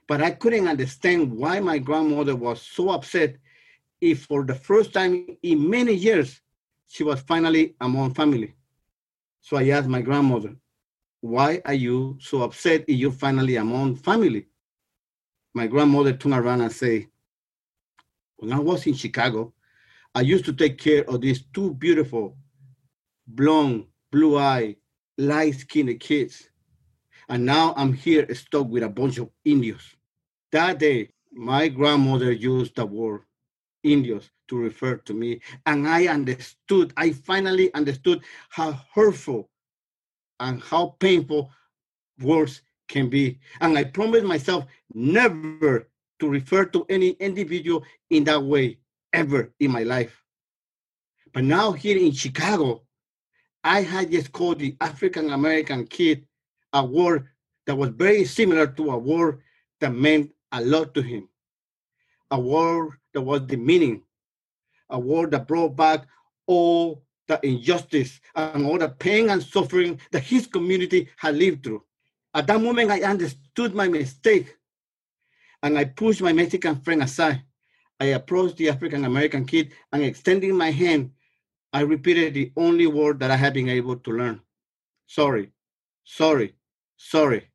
but 0.06 0.22
I 0.22 0.30
couldn't 0.30 0.68
understand 0.68 1.32
why 1.32 1.58
my 1.58 1.78
grandmother 1.78 2.36
was 2.36 2.62
so 2.62 2.90
upset 2.90 3.34
if 4.00 4.26
for 4.26 4.44
the 4.44 4.54
first 4.54 4.92
time 4.92 5.26
in 5.42 5.68
many 5.68 5.92
years 5.92 6.40
she 6.86 7.02
was 7.02 7.20
finally 7.22 7.74
among 7.80 8.14
family. 8.14 8.54
So 9.40 9.56
I 9.56 9.70
asked 9.70 9.88
my 9.88 10.02
grandmother, 10.02 10.54
why 11.20 11.60
are 11.64 11.74
you 11.74 12.18
so 12.20 12.42
upset 12.42 12.84
if 12.86 12.96
you're 12.96 13.10
finally 13.10 13.56
among 13.56 13.96
family? 13.96 14.46
My 15.54 15.66
grandmother 15.66 16.12
turned 16.12 16.34
around 16.34 16.60
and 16.60 16.72
said, 16.72 17.06
when 18.36 18.52
I 18.52 18.58
was 18.58 18.86
in 18.86 18.94
Chicago, 18.94 19.52
I 20.14 20.20
used 20.20 20.44
to 20.44 20.52
take 20.52 20.78
care 20.78 21.08
of 21.08 21.20
these 21.20 21.44
two 21.52 21.74
beautiful, 21.74 22.36
blonde, 23.26 23.86
blue-eyed, 24.12 24.76
light-skinned 25.18 25.98
kids. 26.00 26.48
And 27.28 27.44
now 27.44 27.74
I'm 27.76 27.92
here 27.92 28.32
stuck 28.34 28.68
with 28.68 28.84
a 28.84 28.88
bunch 28.88 29.18
of 29.18 29.30
Indios. 29.44 29.94
That 30.52 30.78
day, 30.78 31.10
my 31.32 31.68
grandmother 31.68 32.32
used 32.32 32.76
the 32.76 32.86
word 32.86 33.22
Indios 33.82 34.30
to 34.48 34.56
refer 34.56 34.96
to 34.96 35.14
me. 35.14 35.40
And 35.66 35.86
I 35.86 36.06
understood, 36.06 36.92
I 36.96 37.10
finally 37.10 37.72
understood 37.74 38.22
how 38.48 38.80
hurtful 38.94 39.50
and 40.40 40.62
how 40.62 40.96
painful 40.98 41.50
words 42.20 42.62
can 42.88 43.08
be. 43.08 43.38
And 43.60 43.76
I 43.76 43.84
promised 43.84 44.24
myself 44.24 44.64
never 44.94 45.88
to 46.20 46.28
refer 46.28 46.64
to 46.66 46.84
any 46.88 47.10
individual 47.20 47.84
in 48.10 48.24
that 48.24 48.42
way 48.42 48.78
ever 49.12 49.52
in 49.60 49.70
my 49.70 49.82
life. 49.82 50.22
But 51.32 51.44
now 51.44 51.72
here 51.72 51.96
in 51.98 52.12
Chicago, 52.12 52.82
I 53.62 53.82
had 53.82 54.10
just 54.10 54.32
called 54.32 54.58
the 54.58 54.76
African 54.80 55.30
American 55.32 55.86
kid 55.86 56.26
a 56.72 56.84
word 56.84 57.28
that 57.66 57.76
was 57.76 57.90
very 57.90 58.24
similar 58.24 58.66
to 58.66 58.90
a 58.90 58.98
word 58.98 59.40
that 59.80 59.92
meant 59.92 60.32
a 60.52 60.60
lot 60.62 60.94
to 60.94 61.02
him. 61.02 61.28
A 62.30 62.40
word 62.40 62.92
that 63.14 63.20
was 63.20 63.42
demeaning, 63.42 64.02
a 64.90 64.98
word 64.98 65.30
that 65.32 65.46
brought 65.48 65.76
back 65.76 66.06
all 66.46 67.04
the 67.28 67.38
injustice 67.46 68.20
and 68.34 68.66
all 68.66 68.78
the 68.78 68.88
pain 68.88 69.30
and 69.30 69.42
suffering 69.42 70.00
that 70.10 70.24
his 70.24 70.46
community 70.46 71.08
had 71.16 71.36
lived 71.36 71.62
through. 71.62 71.84
At 72.34 72.46
that 72.48 72.60
moment, 72.60 72.90
I 72.90 73.02
understood 73.02 73.74
my 73.74 73.88
mistake 73.88 74.56
and 75.62 75.78
I 75.78 75.84
pushed 75.84 76.22
my 76.22 76.32
Mexican 76.32 76.80
friend 76.80 77.02
aside. 77.02 77.42
I 78.00 78.06
approached 78.06 78.56
the 78.56 78.70
African 78.70 79.04
American 79.04 79.44
kid 79.44 79.72
and 79.92 80.02
extending 80.02 80.56
my 80.56 80.70
hand, 80.70 81.12
I 81.72 81.80
repeated 81.80 82.34
the 82.34 82.52
only 82.56 82.86
word 82.86 83.20
that 83.20 83.30
I 83.30 83.36
had 83.36 83.54
been 83.54 83.68
able 83.68 83.96
to 83.96 84.10
learn. 84.10 84.40
Sorry, 85.06 85.52
sorry, 86.04 86.54
sorry. 86.96 87.50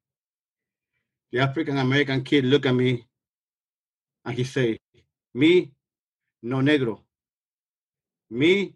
The 1.31 1.39
African 1.39 1.77
American 1.77 2.23
kid 2.23 2.45
looked 2.45 2.67
at 2.67 2.75
me 2.75 3.05
and 4.23 4.35
he 4.35 4.43
said, 4.43 4.77
Me, 5.33 5.71
no 6.43 6.57
negro. 6.57 6.99
Me, 8.29 8.75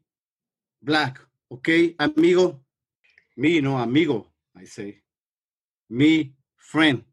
black. 0.82 1.20
Okay, 1.52 1.96
amigo? 2.00 2.62
Me, 3.36 3.62
no 3.62 3.78
amigo, 3.78 4.28
I 4.56 4.66
say. 4.66 5.00
Me, 5.90 6.34
friend. 6.58 7.04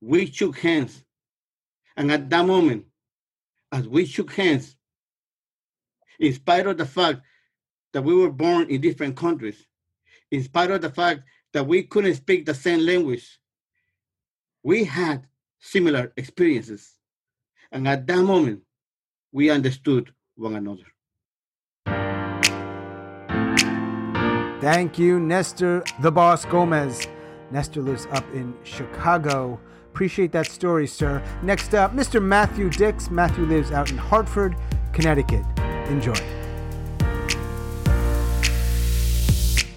We 0.00 0.26
shook 0.26 0.58
hands. 0.58 1.04
And 1.96 2.12
at 2.12 2.30
that 2.30 2.46
moment, 2.46 2.84
as 3.72 3.88
we 3.88 4.06
shook 4.06 4.32
hands, 4.32 4.76
in 6.20 6.32
spite 6.32 6.66
of 6.66 6.78
the 6.78 6.86
fact 6.86 7.22
that 7.92 8.02
we 8.02 8.14
were 8.14 8.30
born 8.30 8.68
in 8.70 8.80
different 8.80 9.16
countries, 9.16 9.66
in 10.30 10.42
spite 10.42 10.70
of 10.70 10.80
the 10.80 10.90
fact 10.90 11.22
that 11.52 11.66
we 11.66 11.82
couldn't 11.82 12.14
speak 12.14 12.44
the 12.44 12.54
same 12.54 12.80
language, 12.80 13.40
we 14.62 14.84
had 14.84 15.26
similar 15.58 16.12
experiences. 16.16 16.94
And 17.72 17.88
at 17.88 18.06
that 18.06 18.22
moment, 18.22 18.62
we 19.32 19.50
understood 19.50 20.12
one 20.36 20.54
another. 20.54 20.86
Thank 24.70 24.98
you, 24.98 25.18
Nestor 25.18 25.82
the 26.00 26.12
Boss 26.12 26.44
Gomez. 26.44 27.08
Nestor 27.50 27.80
lives 27.80 28.06
up 28.10 28.24
in 28.34 28.54
Chicago. 28.64 29.58
Appreciate 29.86 30.30
that 30.32 30.46
story, 30.46 30.86
sir. 30.86 31.24
Next 31.42 31.74
up, 31.74 31.94
Mr. 31.94 32.22
Matthew 32.22 32.68
Dicks. 32.68 33.10
Matthew 33.10 33.46
lives 33.46 33.72
out 33.72 33.90
in 33.90 33.96
Hartford, 33.96 34.56
Connecticut. 34.92 35.42
Enjoy. 35.88 36.12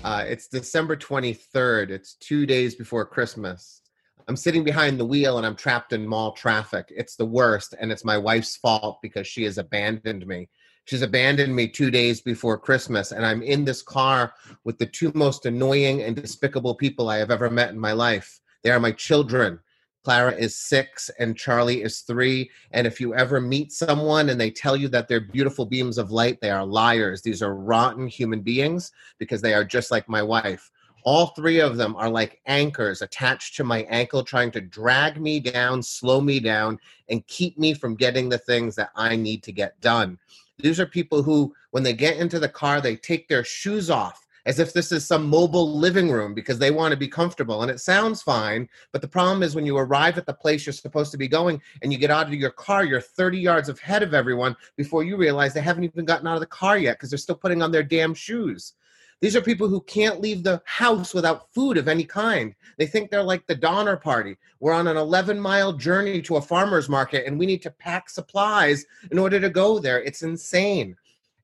Uh, 0.03 0.25
it's 0.27 0.49
December 0.49 0.97
23rd. 0.97 1.89
It's 1.89 2.15
two 2.15 2.45
days 2.45 2.75
before 2.75 3.05
Christmas. 3.05 3.83
I'm 4.27 4.35
sitting 4.35 4.65
behind 4.65 4.99
the 4.99 5.05
wheel 5.05 5.37
and 5.37 5.47
I'm 5.47 5.55
trapped 5.55 5.93
in 5.93 6.05
mall 6.05 6.33
traffic. 6.33 6.87
It's 6.89 7.15
the 7.15 7.25
worst, 7.25 7.75
and 7.79 7.93
it's 7.93 8.03
my 8.03 8.17
wife's 8.17 8.57
fault 8.57 8.99
because 9.01 9.25
she 9.25 9.43
has 9.43 9.57
abandoned 9.57 10.27
me. 10.27 10.49
She's 10.85 11.01
abandoned 11.01 11.55
me 11.55 11.67
two 11.67 11.91
days 11.91 12.21
before 12.21 12.57
Christmas, 12.57 13.11
and 13.11 13.25
I'm 13.25 13.41
in 13.43 13.63
this 13.63 13.81
car 13.81 14.33
with 14.63 14.77
the 14.77 14.85
two 14.85 15.11
most 15.13 15.45
annoying 15.45 16.01
and 16.01 16.15
despicable 16.15 16.75
people 16.75 17.09
I 17.09 17.17
have 17.17 17.31
ever 17.31 17.49
met 17.49 17.69
in 17.69 17.79
my 17.79 17.91
life. 17.93 18.39
They 18.63 18.71
are 18.71 18.79
my 18.79 18.91
children. 18.91 19.59
Clara 20.03 20.31
is 20.31 20.57
six 20.57 21.11
and 21.19 21.37
Charlie 21.37 21.83
is 21.83 21.99
three. 22.01 22.49
And 22.71 22.87
if 22.87 22.99
you 22.99 23.13
ever 23.13 23.39
meet 23.39 23.71
someone 23.71 24.29
and 24.29 24.41
they 24.41 24.49
tell 24.49 24.75
you 24.75 24.87
that 24.89 25.07
they're 25.07 25.19
beautiful 25.19 25.65
beams 25.65 25.99
of 25.99 26.11
light, 26.11 26.41
they 26.41 26.49
are 26.49 26.65
liars. 26.65 27.21
These 27.21 27.43
are 27.43 27.53
rotten 27.53 28.07
human 28.07 28.41
beings 28.41 28.91
because 29.19 29.41
they 29.41 29.53
are 29.53 29.63
just 29.63 29.91
like 29.91 30.09
my 30.09 30.23
wife. 30.23 30.71
All 31.03 31.27
three 31.27 31.59
of 31.59 31.77
them 31.77 31.95
are 31.95 32.09
like 32.09 32.41
anchors 32.45 33.01
attached 33.01 33.55
to 33.55 33.63
my 33.63 33.83
ankle, 33.89 34.23
trying 34.23 34.51
to 34.51 34.61
drag 34.61 35.19
me 35.19 35.39
down, 35.39 35.81
slow 35.81 36.21
me 36.21 36.39
down, 36.39 36.79
and 37.09 37.25
keep 37.27 37.57
me 37.57 37.73
from 37.73 37.95
getting 37.95 38.29
the 38.29 38.37
things 38.37 38.75
that 38.75 38.91
I 38.95 39.15
need 39.15 39.41
to 39.43 39.51
get 39.51 39.79
done. 39.81 40.19
These 40.61 40.79
are 40.79 40.85
people 40.85 41.23
who, 41.23 41.53
when 41.71 41.83
they 41.83 41.93
get 41.93 42.17
into 42.17 42.39
the 42.39 42.49
car, 42.49 42.81
they 42.81 42.95
take 42.95 43.27
their 43.27 43.43
shoes 43.43 43.89
off 43.89 44.25
as 44.45 44.59
if 44.59 44.73
this 44.73 44.91
is 44.91 45.05
some 45.05 45.27
mobile 45.27 45.77
living 45.77 46.09
room 46.09 46.33
because 46.33 46.57
they 46.57 46.71
want 46.71 46.91
to 46.91 46.97
be 46.97 47.07
comfortable. 47.07 47.61
And 47.61 47.71
it 47.71 47.79
sounds 47.79 48.21
fine, 48.21 48.67
but 48.91 49.01
the 49.01 49.07
problem 49.07 49.43
is 49.43 49.55
when 49.55 49.65
you 49.65 49.77
arrive 49.77 50.17
at 50.17 50.25
the 50.25 50.33
place 50.33 50.65
you're 50.65 50.73
supposed 50.73 51.11
to 51.11 51.17
be 51.17 51.27
going 51.27 51.61
and 51.81 51.91
you 51.91 51.99
get 51.99 52.11
out 52.11 52.27
of 52.27 52.33
your 52.33 52.49
car, 52.51 52.83
you're 52.83 53.01
30 53.01 53.37
yards 53.39 53.69
ahead 53.69 54.03
of 54.03 54.13
everyone 54.13 54.55
before 54.77 55.03
you 55.03 55.17
realize 55.17 55.53
they 55.53 55.61
haven't 55.61 55.83
even 55.83 56.05
gotten 56.05 56.27
out 56.27 56.35
of 56.35 56.39
the 56.39 56.47
car 56.47 56.77
yet 56.77 56.97
because 56.97 57.09
they're 57.09 57.17
still 57.17 57.35
putting 57.35 57.61
on 57.61 57.71
their 57.71 57.83
damn 57.83 58.13
shoes. 58.13 58.73
These 59.21 59.35
are 59.35 59.41
people 59.41 59.67
who 59.67 59.81
can't 59.81 60.19
leave 60.19 60.43
the 60.43 60.61
house 60.65 61.13
without 61.13 61.53
food 61.53 61.77
of 61.77 61.87
any 61.87 62.03
kind. 62.03 62.55
They 62.77 62.87
think 62.87 63.09
they're 63.09 63.21
like 63.21 63.45
the 63.45 63.55
Donner 63.55 63.95
Party. 63.95 64.35
We're 64.59 64.73
on 64.73 64.87
an 64.87 64.97
11 64.97 65.39
mile 65.39 65.73
journey 65.73 66.21
to 66.23 66.37
a 66.37 66.41
farmer's 66.41 66.89
market 66.89 67.27
and 67.27 67.37
we 67.37 67.45
need 67.45 67.61
to 67.61 67.71
pack 67.71 68.09
supplies 68.09 68.85
in 69.11 69.19
order 69.19 69.39
to 69.39 69.49
go 69.49 69.77
there. 69.77 70.01
It's 70.01 70.23
insane 70.23 70.95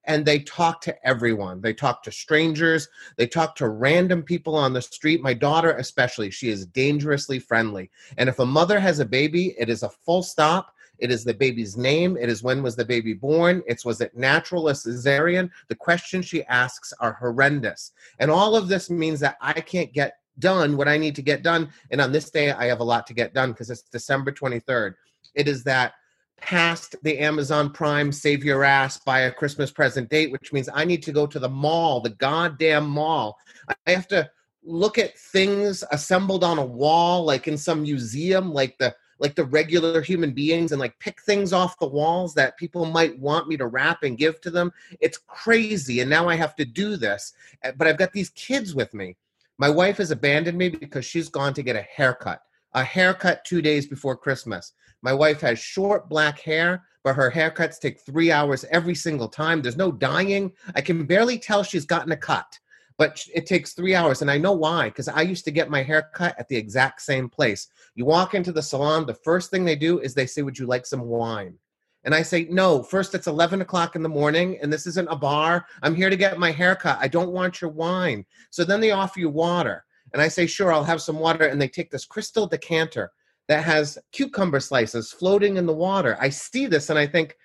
and 0.07 0.25
they 0.25 0.39
talk 0.39 0.81
to 0.81 1.07
everyone. 1.07 1.62
They 1.62 1.74
talk 1.74 2.01
to 2.03 2.12
strangers, 2.12 2.88
they 3.17 3.27
talk 3.27 3.55
to 3.57 3.69
random 3.69 4.24
people 4.24 4.55
on 4.55 4.74
the 4.74 4.81
street. 4.81 5.22
My 5.22 5.34
daughter, 5.34 5.74
especially, 5.74 6.31
she 6.31 6.50
is 6.50 6.65
dangerously 6.65 7.39
friendly. 7.39 7.91
And 8.17 8.27
if 8.27 8.39
a 8.39 8.46
mother 8.46 8.79
has 8.79 9.00
a 9.00 9.05
baby, 9.05 9.53
it 9.60 9.69
is 9.69 9.84
a 9.84 9.89
full 9.89 10.24
stop. 10.24 10.74
It 11.00 11.12
is 11.12 11.24
the 11.24 11.34
baby's 11.34 11.77
name. 11.77 12.18
It 12.18 12.30
is 12.30 12.44
when 12.44 12.63
was 12.63 12.75
the 12.75 12.86
baby 12.86 13.13
born. 13.13 13.63
It's 13.68 13.86
was 13.86 14.01
it 14.01 14.16
natural 14.18 14.70
or 14.70 14.74
cesarean. 14.74 15.50
The 15.68 15.75
questions 15.75 16.25
she 16.25 16.44
asks 16.46 16.94
are 17.00 17.13
horrendous. 17.13 17.92
And 18.20 18.32
all 18.32 18.56
of 18.56 18.68
this 18.68 18.89
means 18.89 19.20
that 19.20 19.38
I 19.42 19.54
can't 19.54 19.94
get 19.94 20.20
done 20.39 20.77
what 20.77 20.88
I 20.88 20.98
need 20.98 21.16
to 21.16 21.22
get 21.22 21.44
done. 21.44 21.70
And 21.92 22.01
on 22.01 22.12
this 22.12 22.30
day, 22.30 22.51
I 22.51 22.66
have 22.66 22.80
a 22.80 22.84
lot 22.84 23.08
to 23.08 23.13
get 23.13 23.34
done 23.34 23.51
because 23.51 23.70
it's 23.70 23.82
December 23.84 24.32
23rd. 24.32 24.96
It 25.36 25.48
is 25.48 25.63
that 25.63 25.94
past 26.39 26.96
the 27.01 27.18
Amazon 27.18 27.72
Prime 27.72 28.12
save 28.12 28.44
your 28.44 28.63
ass 28.63 29.00
buy 29.00 29.22
a 29.22 29.32
Christmas 29.32 29.72
present 29.72 30.10
date, 30.10 30.32
which 30.32 30.54
means 30.54 30.70
I 30.74 30.86
need 30.86 31.04
to 31.04 31.12
go 31.12 31.25
to 31.27 31.39
the 31.39 31.50
mall, 31.50 32.00
the 32.00 32.12
goddamn 32.12 32.88
mall. 32.88 33.39
I 33.86 33.92
have 33.92 34.08
to 34.10 34.30
look 34.63 34.98
at 34.98 35.18
things 35.18 35.84
assembled 35.92 36.44
on 36.44 36.60
a 36.60 36.66
wall, 36.66 37.24
like 37.24 37.48
in 37.48 37.58
some 37.58 37.82
museum, 37.82 38.54
like 38.54 38.77
the 38.77 38.96
like 39.19 39.36
the 39.36 39.45
regular 39.45 40.01
human 40.01 40.31
beings 40.31 40.71
and 40.71 40.79
like 40.79 40.97
pick 41.00 41.21
things 41.21 41.53
off 41.53 41.79
the 41.79 41.88
walls 41.88 42.33
that 42.36 42.57
people 42.57 42.86
might 42.86 43.17
want 43.19 43.47
me 43.47 43.57
to 43.57 43.67
wrap 43.67 44.03
and 44.03 44.17
give 44.17 44.39
to 44.41 44.50
them. 44.51 44.71
It's 45.00 45.17
crazy. 45.17 46.01
And 46.01 46.09
now 46.09 46.27
I 46.29 46.36
have 46.36 46.55
to 46.57 46.65
do 46.65 46.97
this. 46.97 47.33
Eh, 47.63 47.71
but 47.75 47.88
I've 47.88 47.97
got 47.97 48.13
these 48.13 48.29
kids 48.31 48.75
with 48.75 48.93
me. 48.93 49.15
My 49.57 49.69
wife 49.69 49.97
has 49.97 50.12
abandoned 50.12 50.57
me 50.57 50.69
because 50.69 51.05
she's 51.05 51.29
gone 51.29 51.53
to 51.55 51.63
get 51.63 51.75
a 51.75 51.81
haircut. 51.81 52.41
A 52.74 52.83
haircut 52.83 53.43
two 53.43 53.62
days 53.62 53.88
before 53.88 54.15
Christmas. 54.15 54.74
My 55.01 55.13
wife 55.13 55.41
has 55.41 55.57
short 55.57 56.09
black 56.09 56.39
hair, 56.39 56.83
but 57.03 57.15
her 57.15 57.31
haircuts 57.31 57.79
take 57.79 58.00
three 58.00 58.31
hours 58.31 58.65
every 58.71 58.95
single 58.95 59.27
time. 59.27 59.62
There's 59.62 59.77
no 59.77 59.91
dyeing. 59.91 60.51
I 60.75 60.81
can 60.81 61.05
barely 61.05 61.39
tell 61.39 61.63
she's 61.63 61.86
gotten 61.86 62.12
a 62.12 62.17
cut, 62.17 62.59
but 62.98 63.24
it 63.34 63.46
takes 63.46 63.74
three 63.74 63.96
hours. 63.96 64.22
And 64.22 64.32
I 64.32 64.38
know 64.38 64.54
why, 64.54 64.89
because 64.89 65.08
I 65.08 65.22
used 65.22 65.46
to 65.46 65.51
get 65.51 65.70
my 65.70 65.84
hair 65.84 66.10
cut 66.13 66.36
at 66.39 66.48
the 66.50 66.58
exact 66.58 67.01
same 67.01 67.30
place. 67.30 67.68
You 67.96 68.06
walk 68.06 68.34
into 68.34 68.51
the 68.51 68.62
salon, 68.62 69.06
the 69.06 69.13
first 69.13 69.51
thing 69.51 69.63
they 69.63 69.75
do 69.75 70.00
is 70.00 70.13
they 70.13 70.25
say, 70.25 70.42
Would 70.42 70.58
you 70.58 70.66
like 70.66 70.86
some 70.86 71.01
wine? 71.01 71.58
And 72.04 72.16
I 72.16 72.24
say, 72.24 72.48
No, 72.50 72.82
first 72.82 73.13
it's 73.13 73.27
11 73.27 73.62
o'clock 73.62 73.96
in 73.96 74.04
the 74.04 74.10
morning, 74.10 74.58
and 74.62 74.74
this 74.74 74.88
isn't 74.88 75.12
a 75.12 75.16
bar. 75.16 75.66
I'm 75.84 75.96
here 75.96 76.10
to 76.10 76.16
get 76.16 76.39
my 76.39 76.51
haircut. 76.51 76.98
I 77.00 77.08
don't 77.08 77.32
want 77.32 77.62
your 77.62 77.72
wine. 77.72 78.25
So 78.50 78.63
then 78.63 78.82
they 78.82 78.92
offer 78.92 79.20
you 79.20 79.30
water. 79.30 79.86
And 80.13 80.22
I 80.22 80.27
say, 80.27 80.48
Sure, 80.48 80.74
I'll 80.74 80.84
have 80.84 81.01
some 81.01 81.20
water. 81.20 81.46
And 81.46 81.62
they 81.62 81.68
take 81.68 81.92
this 81.92 82.06
crystal 82.06 82.48
decanter 82.48 83.12
that 83.48 83.63
has 83.63 83.98
cucumber 84.12 84.60
slices 84.60 85.12
floating 85.12 85.58
in 85.58 85.66
the 85.66 85.74
water. 85.74 86.18
I 86.20 86.30
see 86.30 86.68
this 86.68 86.89
and 86.89 87.00
I 87.00 87.08
think 87.08 87.38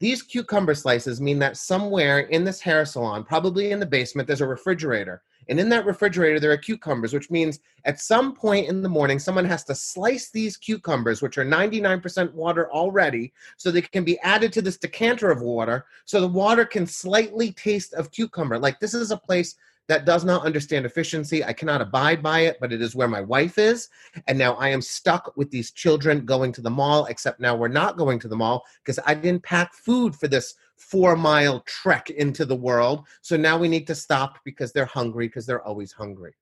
these 0.00 0.22
cucumber 0.22 0.74
slices 0.74 1.20
mean 1.20 1.38
that 1.40 1.56
somewhere 1.56 2.20
in 2.20 2.44
this 2.44 2.60
hair 2.60 2.84
salon, 2.84 3.24
probably 3.24 3.72
in 3.72 3.80
the 3.80 3.86
basement, 3.86 4.28
there's 4.28 4.40
a 4.40 4.46
refrigerator. 4.46 5.22
And 5.48 5.58
in 5.58 5.68
that 5.70 5.86
refrigerator, 5.86 6.38
there 6.38 6.52
are 6.52 6.58
cucumbers, 6.58 7.14
which 7.14 7.30
means 7.30 7.60
at 7.84 8.00
some 8.00 8.34
point 8.34 8.68
in 8.68 8.82
the 8.82 8.88
morning, 8.88 9.18
someone 9.18 9.46
has 9.46 9.64
to 9.64 9.74
slice 9.74 10.30
these 10.30 10.56
cucumbers, 10.56 11.22
which 11.22 11.38
are 11.38 11.44
99% 11.44 12.32
water 12.34 12.70
already, 12.70 13.32
so 13.56 13.70
they 13.70 13.80
can 13.80 14.04
be 14.04 14.20
added 14.20 14.52
to 14.52 14.62
this 14.62 14.76
decanter 14.76 15.30
of 15.30 15.40
water, 15.40 15.86
so 16.04 16.20
the 16.20 16.28
water 16.28 16.64
can 16.64 16.86
slightly 16.86 17.52
taste 17.52 17.94
of 17.94 18.10
cucumber. 18.10 18.58
Like 18.58 18.78
this 18.78 18.94
is 18.94 19.10
a 19.10 19.16
place 19.16 19.56
that 19.88 20.04
does 20.04 20.24
not 20.24 20.44
understand 20.44 20.84
efficiency. 20.84 21.42
I 21.42 21.54
cannot 21.54 21.80
abide 21.80 22.22
by 22.22 22.40
it, 22.40 22.58
but 22.60 22.72
it 22.72 22.82
is 22.82 22.94
where 22.94 23.08
my 23.08 23.22
wife 23.22 23.58
is. 23.58 23.88
And 24.26 24.38
now 24.38 24.54
I 24.54 24.68
am 24.68 24.82
stuck 24.82 25.32
with 25.36 25.50
these 25.50 25.72
children 25.72 26.26
going 26.26 26.52
to 26.52 26.60
the 26.60 26.70
mall, 26.70 27.06
except 27.06 27.40
now 27.40 27.56
we're 27.56 27.68
not 27.68 27.96
going 27.96 28.18
to 28.20 28.28
the 28.28 28.36
mall 28.36 28.64
because 28.84 29.00
I 29.06 29.14
didn't 29.14 29.42
pack 29.42 29.74
food 29.74 30.14
for 30.14 30.28
this 30.28 30.54
four 30.76 31.16
mile 31.16 31.60
trek 31.60 32.10
into 32.10 32.44
the 32.44 32.54
world. 32.54 33.06
So 33.22 33.36
now 33.36 33.58
we 33.58 33.68
need 33.68 33.86
to 33.86 33.94
stop 33.94 34.38
because 34.44 34.72
they're 34.72 34.84
hungry 34.84 35.26
because 35.26 35.46
they're 35.46 35.66
always 35.66 35.92
hungry. 35.92 36.34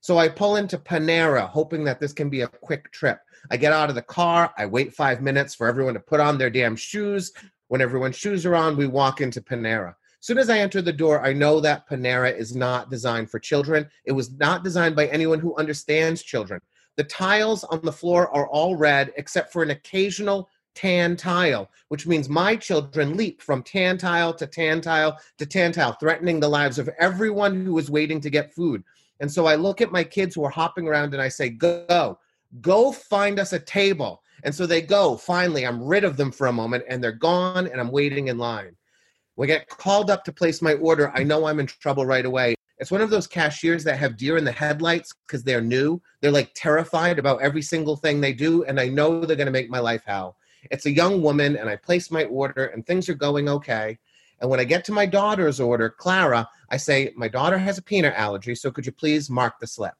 So 0.00 0.18
I 0.18 0.28
pull 0.28 0.56
into 0.56 0.78
Panera, 0.78 1.48
hoping 1.48 1.84
that 1.84 2.00
this 2.00 2.12
can 2.12 2.28
be 2.28 2.42
a 2.42 2.48
quick 2.48 2.90
trip. 2.92 3.20
I 3.50 3.56
get 3.56 3.72
out 3.72 3.88
of 3.88 3.94
the 3.94 4.02
car, 4.02 4.52
I 4.58 4.66
wait 4.66 4.92
five 4.92 5.22
minutes 5.22 5.54
for 5.54 5.68
everyone 5.68 5.94
to 5.94 6.00
put 6.00 6.20
on 6.20 6.36
their 6.36 6.50
damn 6.50 6.76
shoes. 6.76 7.32
When 7.68 7.80
everyone's 7.80 8.16
shoes 8.16 8.44
are 8.46 8.54
on, 8.54 8.76
we 8.76 8.86
walk 8.86 9.20
into 9.20 9.40
Panera 9.40 9.94
soon 10.20 10.38
as 10.38 10.50
I 10.50 10.58
enter 10.58 10.82
the 10.82 10.92
door, 10.92 11.24
I 11.24 11.32
know 11.32 11.60
that 11.60 11.88
Panera 11.88 12.36
is 12.36 12.56
not 12.56 12.90
designed 12.90 13.30
for 13.30 13.38
children. 13.38 13.88
It 14.04 14.12
was 14.12 14.32
not 14.32 14.64
designed 14.64 14.96
by 14.96 15.06
anyone 15.06 15.40
who 15.40 15.56
understands 15.56 16.22
children. 16.22 16.60
The 16.96 17.04
tiles 17.04 17.64
on 17.64 17.80
the 17.82 17.92
floor 17.92 18.28
are 18.34 18.48
all 18.48 18.74
red 18.76 19.12
except 19.16 19.52
for 19.52 19.62
an 19.62 19.70
occasional 19.70 20.48
tan 20.74 21.16
tile, 21.16 21.68
which 21.88 22.06
means 22.06 22.28
my 22.28 22.54
children 22.56 23.16
leap 23.16 23.42
from 23.42 23.62
tan 23.62 23.98
tile 23.98 24.32
to 24.34 24.46
tan 24.46 24.80
tile 24.80 25.18
to 25.38 25.46
tan 25.46 25.72
tile, 25.72 25.96
threatening 26.00 26.40
the 26.40 26.48
lives 26.48 26.78
of 26.78 26.88
everyone 26.98 27.64
who 27.64 27.78
is 27.78 27.90
waiting 27.90 28.20
to 28.20 28.30
get 28.30 28.54
food. 28.54 28.82
And 29.20 29.30
so 29.30 29.46
I 29.46 29.56
look 29.56 29.80
at 29.80 29.92
my 29.92 30.04
kids 30.04 30.34
who 30.34 30.44
are 30.44 30.50
hopping 30.50 30.86
around 30.86 31.14
and 31.14 31.22
I 31.22 31.28
say, 31.28 31.48
Go, 31.48 32.18
go 32.60 32.92
find 32.92 33.38
us 33.38 33.52
a 33.52 33.58
table. 33.58 34.22
And 34.44 34.54
so 34.54 34.66
they 34.66 34.82
go. 34.82 35.16
Finally, 35.16 35.66
I'm 35.66 35.82
rid 35.82 36.04
of 36.04 36.16
them 36.16 36.30
for 36.30 36.46
a 36.46 36.52
moment 36.52 36.84
and 36.88 37.02
they're 37.02 37.12
gone 37.12 37.66
and 37.66 37.80
I'm 37.80 37.90
waiting 37.90 38.28
in 38.28 38.38
line. 38.38 38.76
When 39.38 39.48
I 39.48 39.54
get 39.54 39.68
called 39.68 40.10
up 40.10 40.24
to 40.24 40.32
place 40.32 40.60
my 40.60 40.74
order, 40.74 41.12
I 41.14 41.22
know 41.22 41.46
I'm 41.46 41.60
in 41.60 41.66
trouble 41.68 42.04
right 42.04 42.26
away. 42.26 42.56
It's 42.78 42.90
one 42.90 43.02
of 43.02 43.10
those 43.10 43.28
cashiers 43.28 43.84
that 43.84 43.96
have 43.96 44.16
deer 44.16 44.36
in 44.36 44.42
the 44.42 44.50
headlights 44.50 45.12
because 45.24 45.44
they're 45.44 45.60
new. 45.60 46.02
They're 46.20 46.32
like 46.32 46.50
terrified 46.56 47.20
about 47.20 47.40
every 47.40 47.62
single 47.62 47.94
thing 47.94 48.20
they 48.20 48.32
do, 48.32 48.64
and 48.64 48.80
I 48.80 48.88
know 48.88 49.24
they're 49.24 49.36
going 49.36 49.46
to 49.46 49.52
make 49.52 49.70
my 49.70 49.78
life 49.78 50.02
hell. 50.04 50.38
It's 50.72 50.86
a 50.86 50.90
young 50.90 51.22
woman, 51.22 51.56
and 51.56 51.70
I 51.70 51.76
place 51.76 52.10
my 52.10 52.24
order, 52.24 52.66
and 52.66 52.84
things 52.84 53.08
are 53.08 53.14
going 53.14 53.48
okay. 53.48 53.96
And 54.40 54.50
when 54.50 54.58
I 54.58 54.64
get 54.64 54.84
to 54.86 54.92
my 54.92 55.06
daughter's 55.06 55.60
order, 55.60 55.88
Clara, 55.88 56.48
I 56.70 56.76
say, 56.76 57.12
My 57.14 57.28
daughter 57.28 57.58
has 57.58 57.78
a 57.78 57.82
peanut 57.82 58.14
allergy, 58.16 58.56
so 58.56 58.72
could 58.72 58.86
you 58.86 58.92
please 58.92 59.30
mark 59.30 59.60
the 59.60 59.68
slip? 59.68 59.94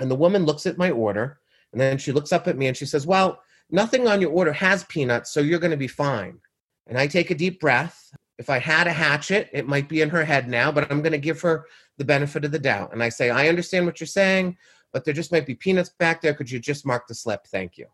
And 0.00 0.10
the 0.10 0.16
woman 0.16 0.44
looks 0.44 0.66
at 0.66 0.76
my 0.76 0.90
order, 0.90 1.38
and 1.72 1.80
then 1.80 1.96
she 1.96 2.12
looks 2.12 2.30
up 2.30 2.46
at 2.46 2.58
me 2.58 2.66
and 2.66 2.76
she 2.76 2.84
says, 2.84 3.06
Well, 3.06 3.40
nothing 3.70 4.06
on 4.06 4.20
your 4.20 4.32
order 4.32 4.52
has 4.52 4.84
peanuts, 4.84 5.32
so 5.32 5.40
you're 5.40 5.60
going 5.60 5.70
to 5.70 5.78
be 5.78 5.88
fine. 5.88 6.40
And 6.86 6.98
I 6.98 7.06
take 7.06 7.30
a 7.30 7.34
deep 7.34 7.58
breath. 7.58 8.14
If 8.42 8.50
I 8.50 8.58
had 8.58 8.88
a 8.88 8.92
hatchet, 8.92 9.50
it 9.52 9.68
might 9.68 9.88
be 9.88 10.00
in 10.00 10.10
her 10.10 10.24
head 10.24 10.48
now, 10.48 10.72
but 10.72 10.90
I'm 10.90 11.00
going 11.00 11.12
to 11.12 11.18
give 11.18 11.40
her 11.42 11.66
the 11.96 12.04
benefit 12.04 12.44
of 12.44 12.50
the 12.50 12.58
doubt. 12.58 12.92
And 12.92 13.00
I 13.00 13.08
say, 13.08 13.30
I 13.30 13.46
understand 13.46 13.86
what 13.86 14.00
you're 14.00 14.08
saying, 14.08 14.56
but 14.92 15.04
there 15.04 15.14
just 15.14 15.30
might 15.30 15.46
be 15.46 15.54
peanuts 15.54 15.90
back 15.90 16.20
there. 16.20 16.34
Could 16.34 16.50
you 16.50 16.58
just 16.58 16.84
mark 16.84 17.06
the 17.06 17.14
slip? 17.14 17.46
Thank 17.46 17.78
you. 17.78 17.86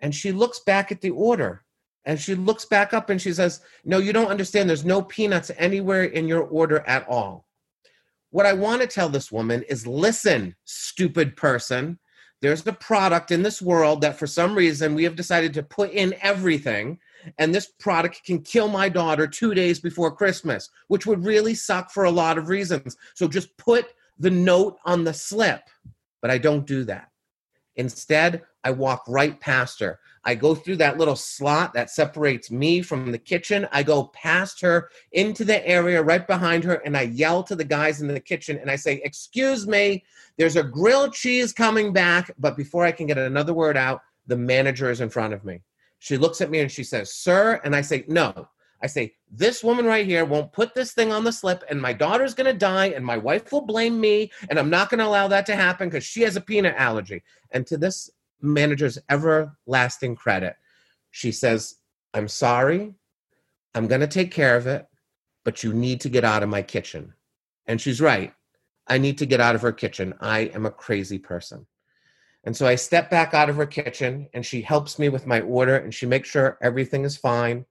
And 0.00 0.12
she 0.12 0.32
looks 0.32 0.58
back 0.58 0.90
at 0.90 1.00
the 1.00 1.10
order 1.10 1.62
and 2.04 2.18
she 2.18 2.34
looks 2.34 2.64
back 2.64 2.92
up 2.92 3.08
and 3.08 3.22
she 3.22 3.32
says, 3.32 3.60
No, 3.84 3.98
you 3.98 4.12
don't 4.12 4.32
understand. 4.32 4.68
There's 4.68 4.84
no 4.84 5.00
peanuts 5.00 5.52
anywhere 5.56 6.02
in 6.02 6.26
your 6.26 6.42
order 6.42 6.80
at 6.80 7.08
all. 7.08 7.46
What 8.30 8.46
I 8.46 8.54
want 8.54 8.82
to 8.82 8.88
tell 8.88 9.08
this 9.08 9.30
woman 9.30 9.62
is 9.68 9.86
listen, 9.86 10.56
stupid 10.64 11.36
person. 11.36 12.00
there's 12.42 12.66
a 12.66 12.72
product 12.72 13.30
in 13.30 13.44
this 13.44 13.62
world 13.62 14.00
that 14.00 14.18
for 14.18 14.26
some 14.26 14.56
reason 14.56 14.96
we 14.96 15.04
have 15.04 15.14
decided 15.14 15.54
to 15.54 15.62
put 15.62 15.92
in 15.92 16.16
everything 16.20 16.98
and 17.38 17.54
this 17.54 17.66
product 17.66 18.24
can 18.24 18.42
kill 18.42 18.68
my 18.68 18.88
daughter 18.88 19.26
two 19.26 19.54
days 19.54 19.80
before 19.80 20.14
Christmas, 20.14 20.70
which 20.88 21.06
would 21.06 21.24
really 21.24 21.54
suck 21.54 21.90
for 21.90 22.04
a 22.04 22.10
lot 22.10 22.38
of 22.38 22.48
reasons. 22.48 22.96
So 23.14 23.28
just 23.28 23.56
put 23.56 23.94
the 24.18 24.30
note 24.30 24.78
on 24.84 25.04
the 25.04 25.14
slip. 25.14 25.62
But 26.20 26.30
I 26.30 26.38
don't 26.38 26.66
do 26.66 26.84
that. 26.84 27.10
Instead, 27.76 28.42
I 28.64 28.72
walk 28.72 29.04
right 29.06 29.38
past 29.40 29.78
her. 29.80 30.00
I 30.24 30.34
go 30.34 30.54
through 30.54 30.76
that 30.76 30.98
little 30.98 31.14
slot 31.14 31.72
that 31.74 31.90
separates 31.90 32.50
me 32.50 32.82
from 32.82 33.12
the 33.12 33.18
kitchen. 33.18 33.68
I 33.70 33.84
go 33.84 34.06
past 34.06 34.60
her 34.62 34.90
into 35.12 35.44
the 35.44 35.66
area 35.66 36.02
right 36.02 36.26
behind 36.26 36.64
her 36.64 36.74
and 36.84 36.96
I 36.96 37.02
yell 37.02 37.44
to 37.44 37.54
the 37.54 37.64
guys 37.64 38.02
in 38.02 38.08
the 38.08 38.18
kitchen 38.18 38.58
and 38.58 38.68
I 38.68 38.76
say, 38.76 39.00
Excuse 39.04 39.66
me, 39.66 40.04
there's 40.36 40.56
a 40.56 40.64
grilled 40.64 41.14
cheese 41.14 41.52
coming 41.52 41.92
back. 41.92 42.32
But 42.36 42.56
before 42.56 42.84
I 42.84 42.92
can 42.92 43.06
get 43.06 43.16
another 43.16 43.54
word 43.54 43.76
out, 43.76 44.02
the 44.26 44.36
manager 44.36 44.90
is 44.90 45.00
in 45.00 45.08
front 45.08 45.32
of 45.32 45.44
me. 45.44 45.62
She 45.98 46.16
looks 46.16 46.40
at 46.40 46.50
me 46.50 46.60
and 46.60 46.70
she 46.70 46.84
says, 46.84 47.12
Sir. 47.12 47.60
And 47.64 47.74
I 47.74 47.80
say, 47.80 48.04
No. 48.08 48.48
I 48.82 48.86
say, 48.86 49.14
This 49.30 49.64
woman 49.64 49.86
right 49.86 50.06
here 50.06 50.24
won't 50.24 50.52
put 50.52 50.74
this 50.74 50.92
thing 50.92 51.12
on 51.12 51.24
the 51.24 51.32
slip, 51.32 51.64
and 51.68 51.80
my 51.80 51.92
daughter's 51.92 52.34
going 52.34 52.52
to 52.52 52.58
die, 52.58 52.86
and 52.86 53.04
my 53.04 53.16
wife 53.16 53.52
will 53.52 53.62
blame 53.62 54.00
me, 54.00 54.30
and 54.48 54.58
I'm 54.58 54.70
not 54.70 54.90
going 54.90 54.98
to 54.98 55.06
allow 55.06 55.28
that 55.28 55.46
to 55.46 55.56
happen 55.56 55.88
because 55.88 56.04
she 56.04 56.22
has 56.22 56.36
a 56.36 56.40
peanut 56.40 56.76
allergy. 56.76 57.22
And 57.50 57.66
to 57.66 57.76
this 57.76 58.10
manager's 58.40 58.98
everlasting 59.10 60.16
credit, 60.16 60.56
she 61.10 61.32
says, 61.32 61.76
I'm 62.14 62.28
sorry. 62.28 62.94
I'm 63.74 63.88
going 63.88 64.00
to 64.00 64.06
take 64.06 64.30
care 64.30 64.56
of 64.56 64.66
it, 64.66 64.86
but 65.44 65.62
you 65.62 65.72
need 65.72 66.00
to 66.02 66.08
get 66.08 66.24
out 66.24 66.42
of 66.42 66.48
my 66.48 66.62
kitchen. 66.62 67.14
And 67.66 67.80
she's 67.80 68.00
right. 68.00 68.32
I 68.86 68.98
need 68.98 69.18
to 69.18 69.26
get 69.26 69.40
out 69.40 69.54
of 69.54 69.62
her 69.62 69.72
kitchen. 69.72 70.14
I 70.20 70.40
am 70.40 70.64
a 70.64 70.70
crazy 70.70 71.18
person. 71.18 71.66
And 72.44 72.56
so 72.56 72.66
I 72.66 72.76
step 72.76 73.10
back 73.10 73.34
out 73.34 73.50
of 73.50 73.56
her 73.56 73.66
kitchen 73.66 74.28
and 74.32 74.44
she 74.44 74.62
helps 74.62 74.98
me 74.98 75.08
with 75.08 75.26
my 75.26 75.40
order 75.40 75.76
and 75.76 75.92
she 75.92 76.06
makes 76.06 76.28
sure 76.28 76.58
everything 76.62 77.04
is 77.04 77.16
fine. 77.16 77.66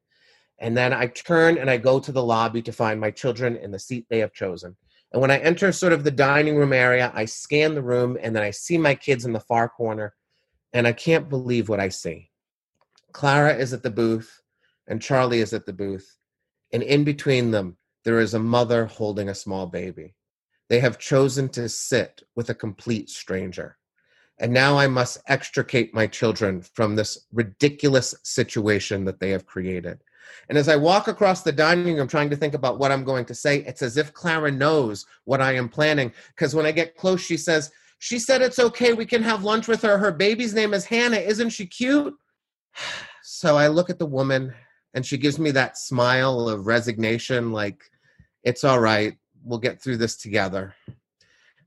And 0.59 0.75
then 0.75 0.93
I 0.93 1.07
turn 1.07 1.57
and 1.57 1.69
I 1.69 1.77
go 1.77 1.99
to 1.99 2.11
the 2.11 2.23
lobby 2.23 2.61
to 2.63 2.71
find 2.71 2.99
my 2.99 3.11
children 3.11 3.55
in 3.55 3.71
the 3.71 3.79
seat 3.79 4.05
they 4.09 4.19
have 4.19 4.33
chosen. 4.33 4.75
And 5.11 5.21
when 5.21 5.31
I 5.31 5.37
enter 5.37 5.71
sort 5.71 5.93
of 5.93 6.03
the 6.03 6.11
dining 6.11 6.57
room 6.57 6.73
area, 6.73 7.11
I 7.15 7.25
scan 7.25 7.75
the 7.75 7.81
room 7.81 8.17
and 8.21 8.35
then 8.35 8.43
I 8.43 8.51
see 8.51 8.77
my 8.77 8.93
kids 8.93 9.25
in 9.25 9.33
the 9.33 9.39
far 9.39 9.69
corner 9.69 10.13
and 10.73 10.85
I 10.85 10.93
can't 10.93 11.29
believe 11.29 11.69
what 11.69 11.79
I 11.79 11.89
see. 11.89 12.29
Clara 13.13 13.55
is 13.55 13.73
at 13.73 13.83
the 13.83 13.89
booth 13.89 14.41
and 14.87 15.01
Charlie 15.01 15.39
is 15.39 15.53
at 15.53 15.65
the 15.65 15.73
booth. 15.73 16.17
And 16.73 16.83
in 16.83 17.03
between 17.03 17.51
them, 17.51 17.77
there 18.03 18.19
is 18.19 18.33
a 18.33 18.39
mother 18.39 18.85
holding 18.85 19.29
a 19.29 19.35
small 19.35 19.65
baby. 19.65 20.15
They 20.69 20.79
have 20.81 20.99
chosen 20.99 21.49
to 21.49 21.69
sit 21.69 22.23
with 22.35 22.49
a 22.49 22.55
complete 22.55 23.09
stranger. 23.09 23.77
And 24.39 24.53
now 24.53 24.77
I 24.77 24.87
must 24.87 25.17
extricate 25.27 25.93
my 25.93 26.05
children 26.05 26.61
from 26.61 26.95
this 26.95 27.25
ridiculous 27.33 28.13
situation 28.23 29.05
that 29.05 29.19
they 29.19 29.31
have 29.31 29.47
created. 29.47 29.99
And 30.49 30.57
as 30.57 30.69
I 30.69 30.75
walk 30.75 31.07
across 31.07 31.41
the 31.41 31.51
dining 31.51 31.95
room 31.95 32.07
trying 32.07 32.29
to 32.29 32.35
think 32.35 32.53
about 32.53 32.79
what 32.79 32.91
I'm 32.91 33.03
going 33.03 33.25
to 33.25 33.35
say, 33.35 33.57
it's 33.59 33.81
as 33.81 33.97
if 33.97 34.13
Clara 34.13 34.51
knows 34.51 35.05
what 35.25 35.41
I 35.41 35.53
am 35.53 35.69
planning. 35.69 36.13
Because 36.29 36.55
when 36.55 36.65
I 36.65 36.71
get 36.71 36.95
close, 36.95 37.21
she 37.21 37.37
says, 37.37 37.71
She 37.99 38.19
said 38.19 38.41
it's 38.41 38.59
okay. 38.59 38.93
We 38.93 39.05
can 39.05 39.23
have 39.23 39.43
lunch 39.43 39.67
with 39.67 39.81
her. 39.81 39.97
Her 39.97 40.11
baby's 40.11 40.53
name 40.53 40.73
is 40.73 40.85
Hannah. 40.85 41.17
Isn't 41.17 41.49
she 41.49 41.65
cute? 41.65 42.13
So 43.29 43.57
I 43.57 43.67
look 43.67 43.89
at 43.89 43.99
the 43.99 44.05
woman 44.05 44.53
and 44.93 45.05
she 45.05 45.17
gives 45.17 45.37
me 45.37 45.51
that 45.51 45.77
smile 45.77 46.47
of 46.47 46.65
resignation 46.65 47.51
like, 47.51 47.83
It's 48.43 48.63
all 48.63 48.79
right. 48.79 49.17
We'll 49.43 49.59
get 49.59 49.81
through 49.81 49.97
this 49.97 50.15
together. 50.15 50.73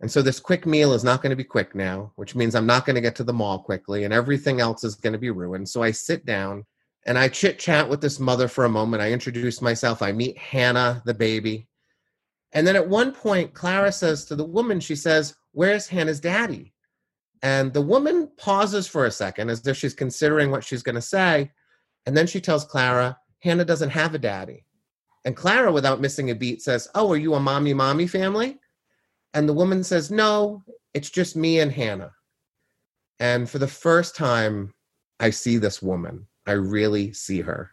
And 0.00 0.11
so 0.11 0.23
this 0.23 0.40
quick 0.40 0.64
meal 0.64 0.95
is 0.95 1.04
not 1.04 1.23
going 1.23 1.30
to 1.30 1.37
be 1.37 1.45
quick 1.45 1.75
now, 1.75 2.12
which 2.16 2.35
means 2.35 2.54
I'm 2.54 2.66
not 2.66 2.87
going 2.87 2.95
to 2.95 3.02
get 3.02 3.14
to 3.16 3.25
the 3.25 3.35
mall 3.35 3.59
quickly 3.59 4.04
and 4.04 4.14
everything 4.14 4.61
else 4.61 4.83
is 4.83 4.95
going 4.95 5.12
to 5.12 5.19
be 5.19 5.30
ruined. 5.30 5.69
So 5.69 5.83
I 5.83 5.90
sit 5.90 6.25
down 6.25 6.64
and 7.07 7.19
I 7.19 7.28
chit 7.28 7.59
chat 7.59 7.88
with 7.88 8.00
this 8.00 8.19
mother 8.19 8.49
for 8.49 8.64
a 8.64 8.71
moment. 8.71 9.02
I 9.02 9.12
introduce 9.12 9.61
myself. 9.61 10.00
I 10.00 10.12
meet 10.12 10.38
Hannah, 10.38 11.02
the 11.04 11.15
baby. 11.15 11.69
And 12.52 12.67
then 12.67 12.76
at 12.76 12.89
one 12.89 13.13
point, 13.13 13.54
Clara 13.54 13.93
says 13.93 14.25
to 14.26 14.36
the 14.36 14.45
woman, 14.45 14.80
she 14.80 14.97
says, 14.97 15.34
Where's 15.52 15.86
Hannah's 15.86 16.21
daddy? 16.21 16.73
And 17.43 17.73
the 17.73 17.80
woman 17.80 18.30
pauses 18.36 18.86
for 18.86 19.06
a 19.06 19.10
second 19.10 19.50
as 19.50 19.67
if 19.67 19.76
she's 19.76 19.95
considering 19.95 20.50
what 20.50 20.65
she's 20.65 20.82
going 20.82 20.95
to 20.95 21.02
say. 21.02 21.50
And 22.06 22.17
then 22.17 22.26
she 22.26 22.41
tells 22.41 22.65
Clara, 22.65 23.19
Hannah 23.41 23.65
doesn't 23.65 23.91
have 23.91 24.15
a 24.15 24.19
daddy. 24.19 24.67
And 25.25 25.36
Clara, 25.36 25.73
without 25.73 26.00
missing 26.00 26.30
a 26.30 26.34
beat, 26.34 26.63
says, 26.63 26.89
Oh, 26.95 27.13
are 27.13 27.17
you 27.17 27.34
a 27.34 27.41
mommy 27.41 27.75
mommy 27.75 28.06
family? 28.06 28.58
And 29.34 29.49
the 29.49 29.54
woman 29.54 29.84
says, 29.84 30.10
No, 30.10 30.62
it's 30.95 31.10
just 31.10 31.36
me 31.36 31.60
and 31.60 31.71
Hannah. 31.71 32.12
And 33.19 33.49
for 33.49 33.58
the 33.58 33.69
first 33.69 34.16
time, 34.16 34.73
I 35.21 35.30
see 35.30 35.58
this 35.58 35.82
woman. 35.82 36.26
I 36.47 36.52
really 36.52 37.12
see 37.12 37.40
her. 37.43 37.71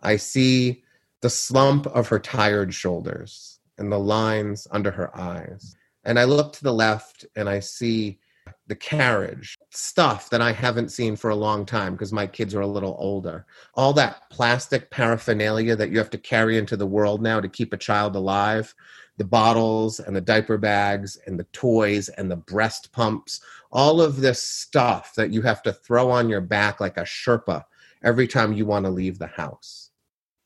I 0.00 0.16
see 0.16 0.84
the 1.20 1.30
slump 1.30 1.86
of 1.86 2.08
her 2.08 2.18
tired 2.18 2.72
shoulders 2.72 3.58
and 3.78 3.90
the 3.90 3.98
lines 3.98 4.66
under 4.70 4.90
her 4.90 5.14
eyes. 5.16 5.76
And 6.04 6.18
I 6.18 6.24
look 6.24 6.52
to 6.54 6.62
the 6.62 6.72
left 6.72 7.26
and 7.34 7.48
I 7.48 7.58
see 7.58 8.20
the 8.68 8.76
carriage, 8.76 9.56
stuff 9.70 10.30
that 10.30 10.40
I 10.40 10.52
haven't 10.52 10.92
seen 10.92 11.16
for 11.16 11.30
a 11.30 11.36
long 11.36 11.66
time 11.66 11.94
because 11.94 12.12
my 12.12 12.26
kids 12.26 12.54
are 12.54 12.60
a 12.60 12.66
little 12.66 12.96
older. 12.98 13.46
All 13.74 13.92
that 13.94 14.28
plastic 14.30 14.90
paraphernalia 14.90 15.76
that 15.76 15.90
you 15.90 15.98
have 15.98 16.10
to 16.10 16.18
carry 16.18 16.58
into 16.58 16.76
the 16.76 16.86
world 16.86 17.22
now 17.22 17.40
to 17.40 17.48
keep 17.48 17.72
a 17.72 17.78
child 17.78 18.16
alive 18.16 18.74
the 19.16 19.24
bottles 19.24 20.00
and 20.00 20.14
the 20.14 20.20
diaper 20.20 20.58
bags 20.58 21.16
and 21.26 21.38
the 21.38 21.44
toys 21.44 22.08
and 22.10 22.30
the 22.30 22.36
breast 22.36 22.92
pumps, 22.92 23.40
all 23.70 24.00
of 24.00 24.20
this 24.20 24.42
stuff 24.42 25.14
that 25.14 25.30
you 25.30 25.42
have 25.42 25.62
to 25.62 25.72
throw 25.72 26.10
on 26.10 26.28
your 26.28 26.40
back 26.40 26.80
like 26.80 26.96
a 26.96 27.02
Sherpa 27.02 27.64
every 28.02 28.28
time 28.28 28.52
you 28.52 28.66
want 28.66 28.84
to 28.84 28.90
leave 28.90 29.18
the 29.18 29.26
house. 29.26 29.90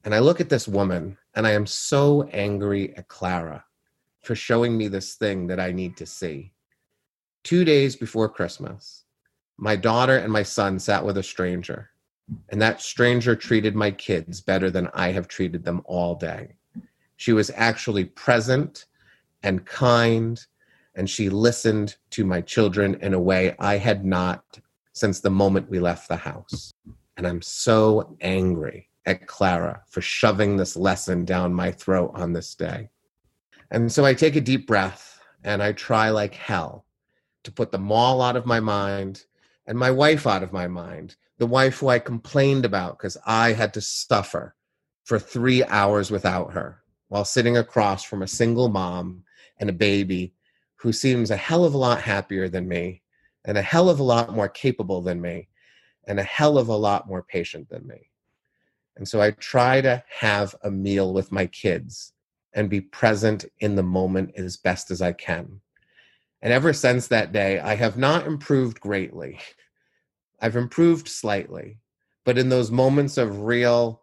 And 0.04 0.14
I 0.14 0.20
look 0.20 0.40
at 0.40 0.48
this 0.48 0.68
woman 0.68 1.18
and 1.34 1.46
I 1.46 1.50
am 1.50 1.66
so 1.66 2.22
angry 2.32 2.96
at 2.96 3.08
Clara 3.08 3.64
for 4.22 4.34
showing 4.34 4.76
me 4.76 4.88
this 4.88 5.14
thing 5.14 5.46
that 5.48 5.60
I 5.60 5.72
need 5.72 5.96
to 5.98 6.06
see. 6.06 6.52
Two 7.42 7.64
days 7.64 7.96
before 7.96 8.28
Christmas, 8.28 9.04
my 9.56 9.76
daughter 9.76 10.16
and 10.16 10.32
my 10.32 10.42
son 10.42 10.78
sat 10.78 11.04
with 11.04 11.18
a 11.18 11.22
stranger, 11.22 11.90
and 12.48 12.60
that 12.62 12.80
stranger 12.80 13.34
treated 13.34 13.74
my 13.74 13.90
kids 13.90 14.40
better 14.40 14.70
than 14.70 14.88
I 14.94 15.12
have 15.12 15.28
treated 15.28 15.64
them 15.64 15.82
all 15.84 16.14
day. 16.14 16.56
She 17.20 17.34
was 17.34 17.50
actually 17.54 18.06
present 18.06 18.86
and 19.42 19.66
kind, 19.66 20.42
and 20.94 21.08
she 21.08 21.28
listened 21.28 21.96
to 22.12 22.24
my 22.24 22.40
children 22.40 22.94
in 23.02 23.12
a 23.12 23.20
way 23.20 23.54
I 23.58 23.76
had 23.76 24.06
not 24.06 24.58
since 24.94 25.20
the 25.20 25.28
moment 25.28 25.68
we 25.68 25.80
left 25.80 26.08
the 26.08 26.16
house. 26.16 26.72
And 27.18 27.26
I'm 27.26 27.42
so 27.42 28.16
angry 28.22 28.88
at 29.04 29.26
Clara 29.26 29.82
for 29.86 30.00
shoving 30.00 30.56
this 30.56 30.78
lesson 30.78 31.26
down 31.26 31.52
my 31.52 31.70
throat 31.70 32.12
on 32.14 32.32
this 32.32 32.54
day. 32.54 32.88
And 33.70 33.92
so 33.92 34.06
I 34.06 34.14
take 34.14 34.36
a 34.36 34.40
deep 34.40 34.66
breath 34.66 35.20
and 35.44 35.62
I 35.62 35.72
try 35.72 36.08
like 36.08 36.32
hell 36.32 36.86
to 37.44 37.52
put 37.52 37.70
the 37.70 37.78
mall 37.78 38.22
out 38.22 38.36
of 38.36 38.46
my 38.46 38.60
mind 38.60 39.26
and 39.66 39.78
my 39.78 39.90
wife 39.90 40.26
out 40.26 40.42
of 40.42 40.54
my 40.54 40.68
mind. 40.68 41.16
The 41.36 41.44
wife 41.44 41.80
who 41.80 41.88
I 41.88 41.98
complained 41.98 42.64
about 42.64 42.96
because 42.96 43.18
I 43.26 43.52
had 43.52 43.74
to 43.74 43.82
suffer 43.82 44.54
for 45.04 45.18
three 45.18 45.62
hours 45.64 46.10
without 46.10 46.54
her 46.54 46.80
while 47.10 47.24
sitting 47.24 47.56
across 47.56 48.04
from 48.04 48.22
a 48.22 48.28
single 48.28 48.68
mom 48.68 49.24
and 49.58 49.68
a 49.68 49.74
baby 49.74 50.32
who 50.76 50.92
seems 50.92 51.30
a 51.30 51.36
hell 51.36 51.64
of 51.64 51.74
a 51.74 51.78
lot 51.78 52.00
happier 52.00 52.48
than 52.48 52.68
me 52.68 53.02
and 53.44 53.58
a 53.58 53.62
hell 53.62 53.90
of 53.90 53.98
a 53.98 54.02
lot 54.02 54.32
more 54.32 54.48
capable 54.48 55.02
than 55.02 55.20
me 55.20 55.48
and 56.06 56.20
a 56.20 56.24
hell 56.24 56.56
of 56.56 56.68
a 56.68 56.76
lot 56.76 57.08
more 57.08 57.22
patient 57.22 57.68
than 57.68 57.84
me. 57.86 58.10
And 58.96 59.08
so 59.08 59.20
I 59.20 59.32
try 59.32 59.80
to 59.80 60.02
have 60.20 60.54
a 60.62 60.70
meal 60.70 61.12
with 61.12 61.32
my 61.32 61.46
kids 61.46 62.12
and 62.52 62.70
be 62.70 62.80
present 62.80 63.44
in 63.58 63.74
the 63.74 63.82
moment 63.82 64.32
as 64.36 64.56
best 64.56 64.92
as 64.92 65.02
I 65.02 65.12
can. 65.12 65.60
And 66.42 66.52
ever 66.52 66.72
since 66.72 67.08
that 67.08 67.32
day, 67.32 67.58
I 67.58 67.74
have 67.74 67.98
not 67.98 68.26
improved 68.26 68.78
greatly. 68.78 69.40
I've 70.40 70.56
improved 70.56 71.08
slightly. 71.08 71.78
But 72.24 72.38
in 72.38 72.50
those 72.50 72.70
moments 72.70 73.18
of 73.18 73.42
real 73.42 73.99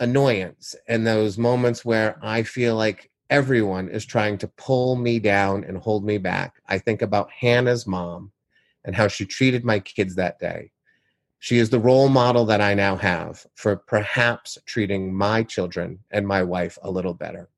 annoyance 0.00 0.74
and 0.86 1.06
those 1.06 1.38
moments 1.38 1.84
where 1.84 2.18
I 2.22 2.42
feel 2.42 2.76
like 2.76 3.10
everyone 3.30 3.88
is 3.88 4.06
trying 4.06 4.38
to 4.38 4.48
pull 4.48 4.96
me 4.96 5.18
down 5.18 5.64
and 5.64 5.76
hold 5.76 6.04
me 6.04 6.18
back. 6.18 6.62
I 6.66 6.78
think 6.78 7.02
about 7.02 7.30
Hannah's 7.30 7.86
mom 7.86 8.32
and 8.84 8.94
how 8.94 9.08
she 9.08 9.24
treated 9.24 9.64
my 9.64 9.80
kids 9.80 10.14
that 10.14 10.38
day. 10.38 10.70
She 11.40 11.58
is 11.58 11.70
the 11.70 11.78
role 11.78 12.08
model 12.08 12.44
that 12.46 12.60
I 12.60 12.74
now 12.74 12.96
have 12.96 13.46
for 13.54 13.76
perhaps 13.76 14.58
treating 14.66 15.14
my 15.14 15.42
children 15.42 16.00
and 16.10 16.26
my 16.26 16.42
wife 16.42 16.78
a 16.82 16.90
little 16.90 17.14
better. 17.14 17.48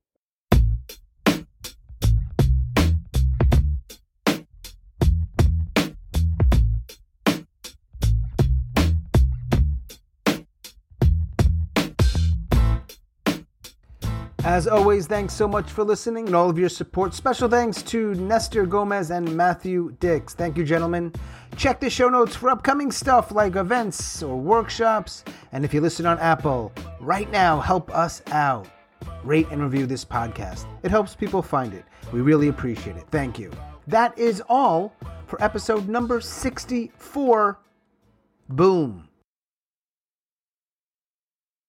As 14.50 14.66
always, 14.66 15.06
thanks 15.06 15.32
so 15.32 15.46
much 15.46 15.70
for 15.70 15.84
listening 15.84 16.26
and 16.26 16.34
all 16.34 16.50
of 16.50 16.58
your 16.58 16.68
support. 16.68 17.14
Special 17.14 17.48
thanks 17.48 17.82
to 17.84 18.14
Nestor 18.16 18.66
Gomez 18.66 19.12
and 19.12 19.36
Matthew 19.36 19.94
Dicks. 20.00 20.34
Thank 20.34 20.56
you, 20.56 20.64
gentlemen. 20.64 21.12
check 21.56 21.78
the 21.78 21.88
show 21.88 22.08
notes 22.08 22.34
for 22.34 22.50
upcoming 22.50 22.90
stuff 22.90 23.30
like 23.30 23.54
events 23.54 24.24
or 24.24 24.36
workshops. 24.36 25.22
And 25.52 25.64
if 25.64 25.72
you 25.72 25.80
listen 25.80 26.04
on 26.04 26.18
Apple, 26.18 26.72
right 26.98 27.30
now, 27.30 27.60
help 27.60 27.94
us 27.94 28.22
out. 28.32 28.66
Rate 29.22 29.46
and 29.52 29.62
review 29.62 29.86
this 29.86 30.04
podcast. 30.04 30.66
It 30.82 30.90
helps 30.90 31.14
people 31.14 31.42
find 31.42 31.72
it. 31.72 31.84
We 32.12 32.20
really 32.20 32.48
appreciate 32.48 32.96
it. 32.96 33.04
Thank 33.12 33.38
you. 33.38 33.52
That 33.86 34.18
is 34.18 34.42
all 34.48 34.92
for 35.28 35.40
episode 35.40 35.88
number 35.88 36.20
64. 36.20 37.60
Boom. 38.48 39.10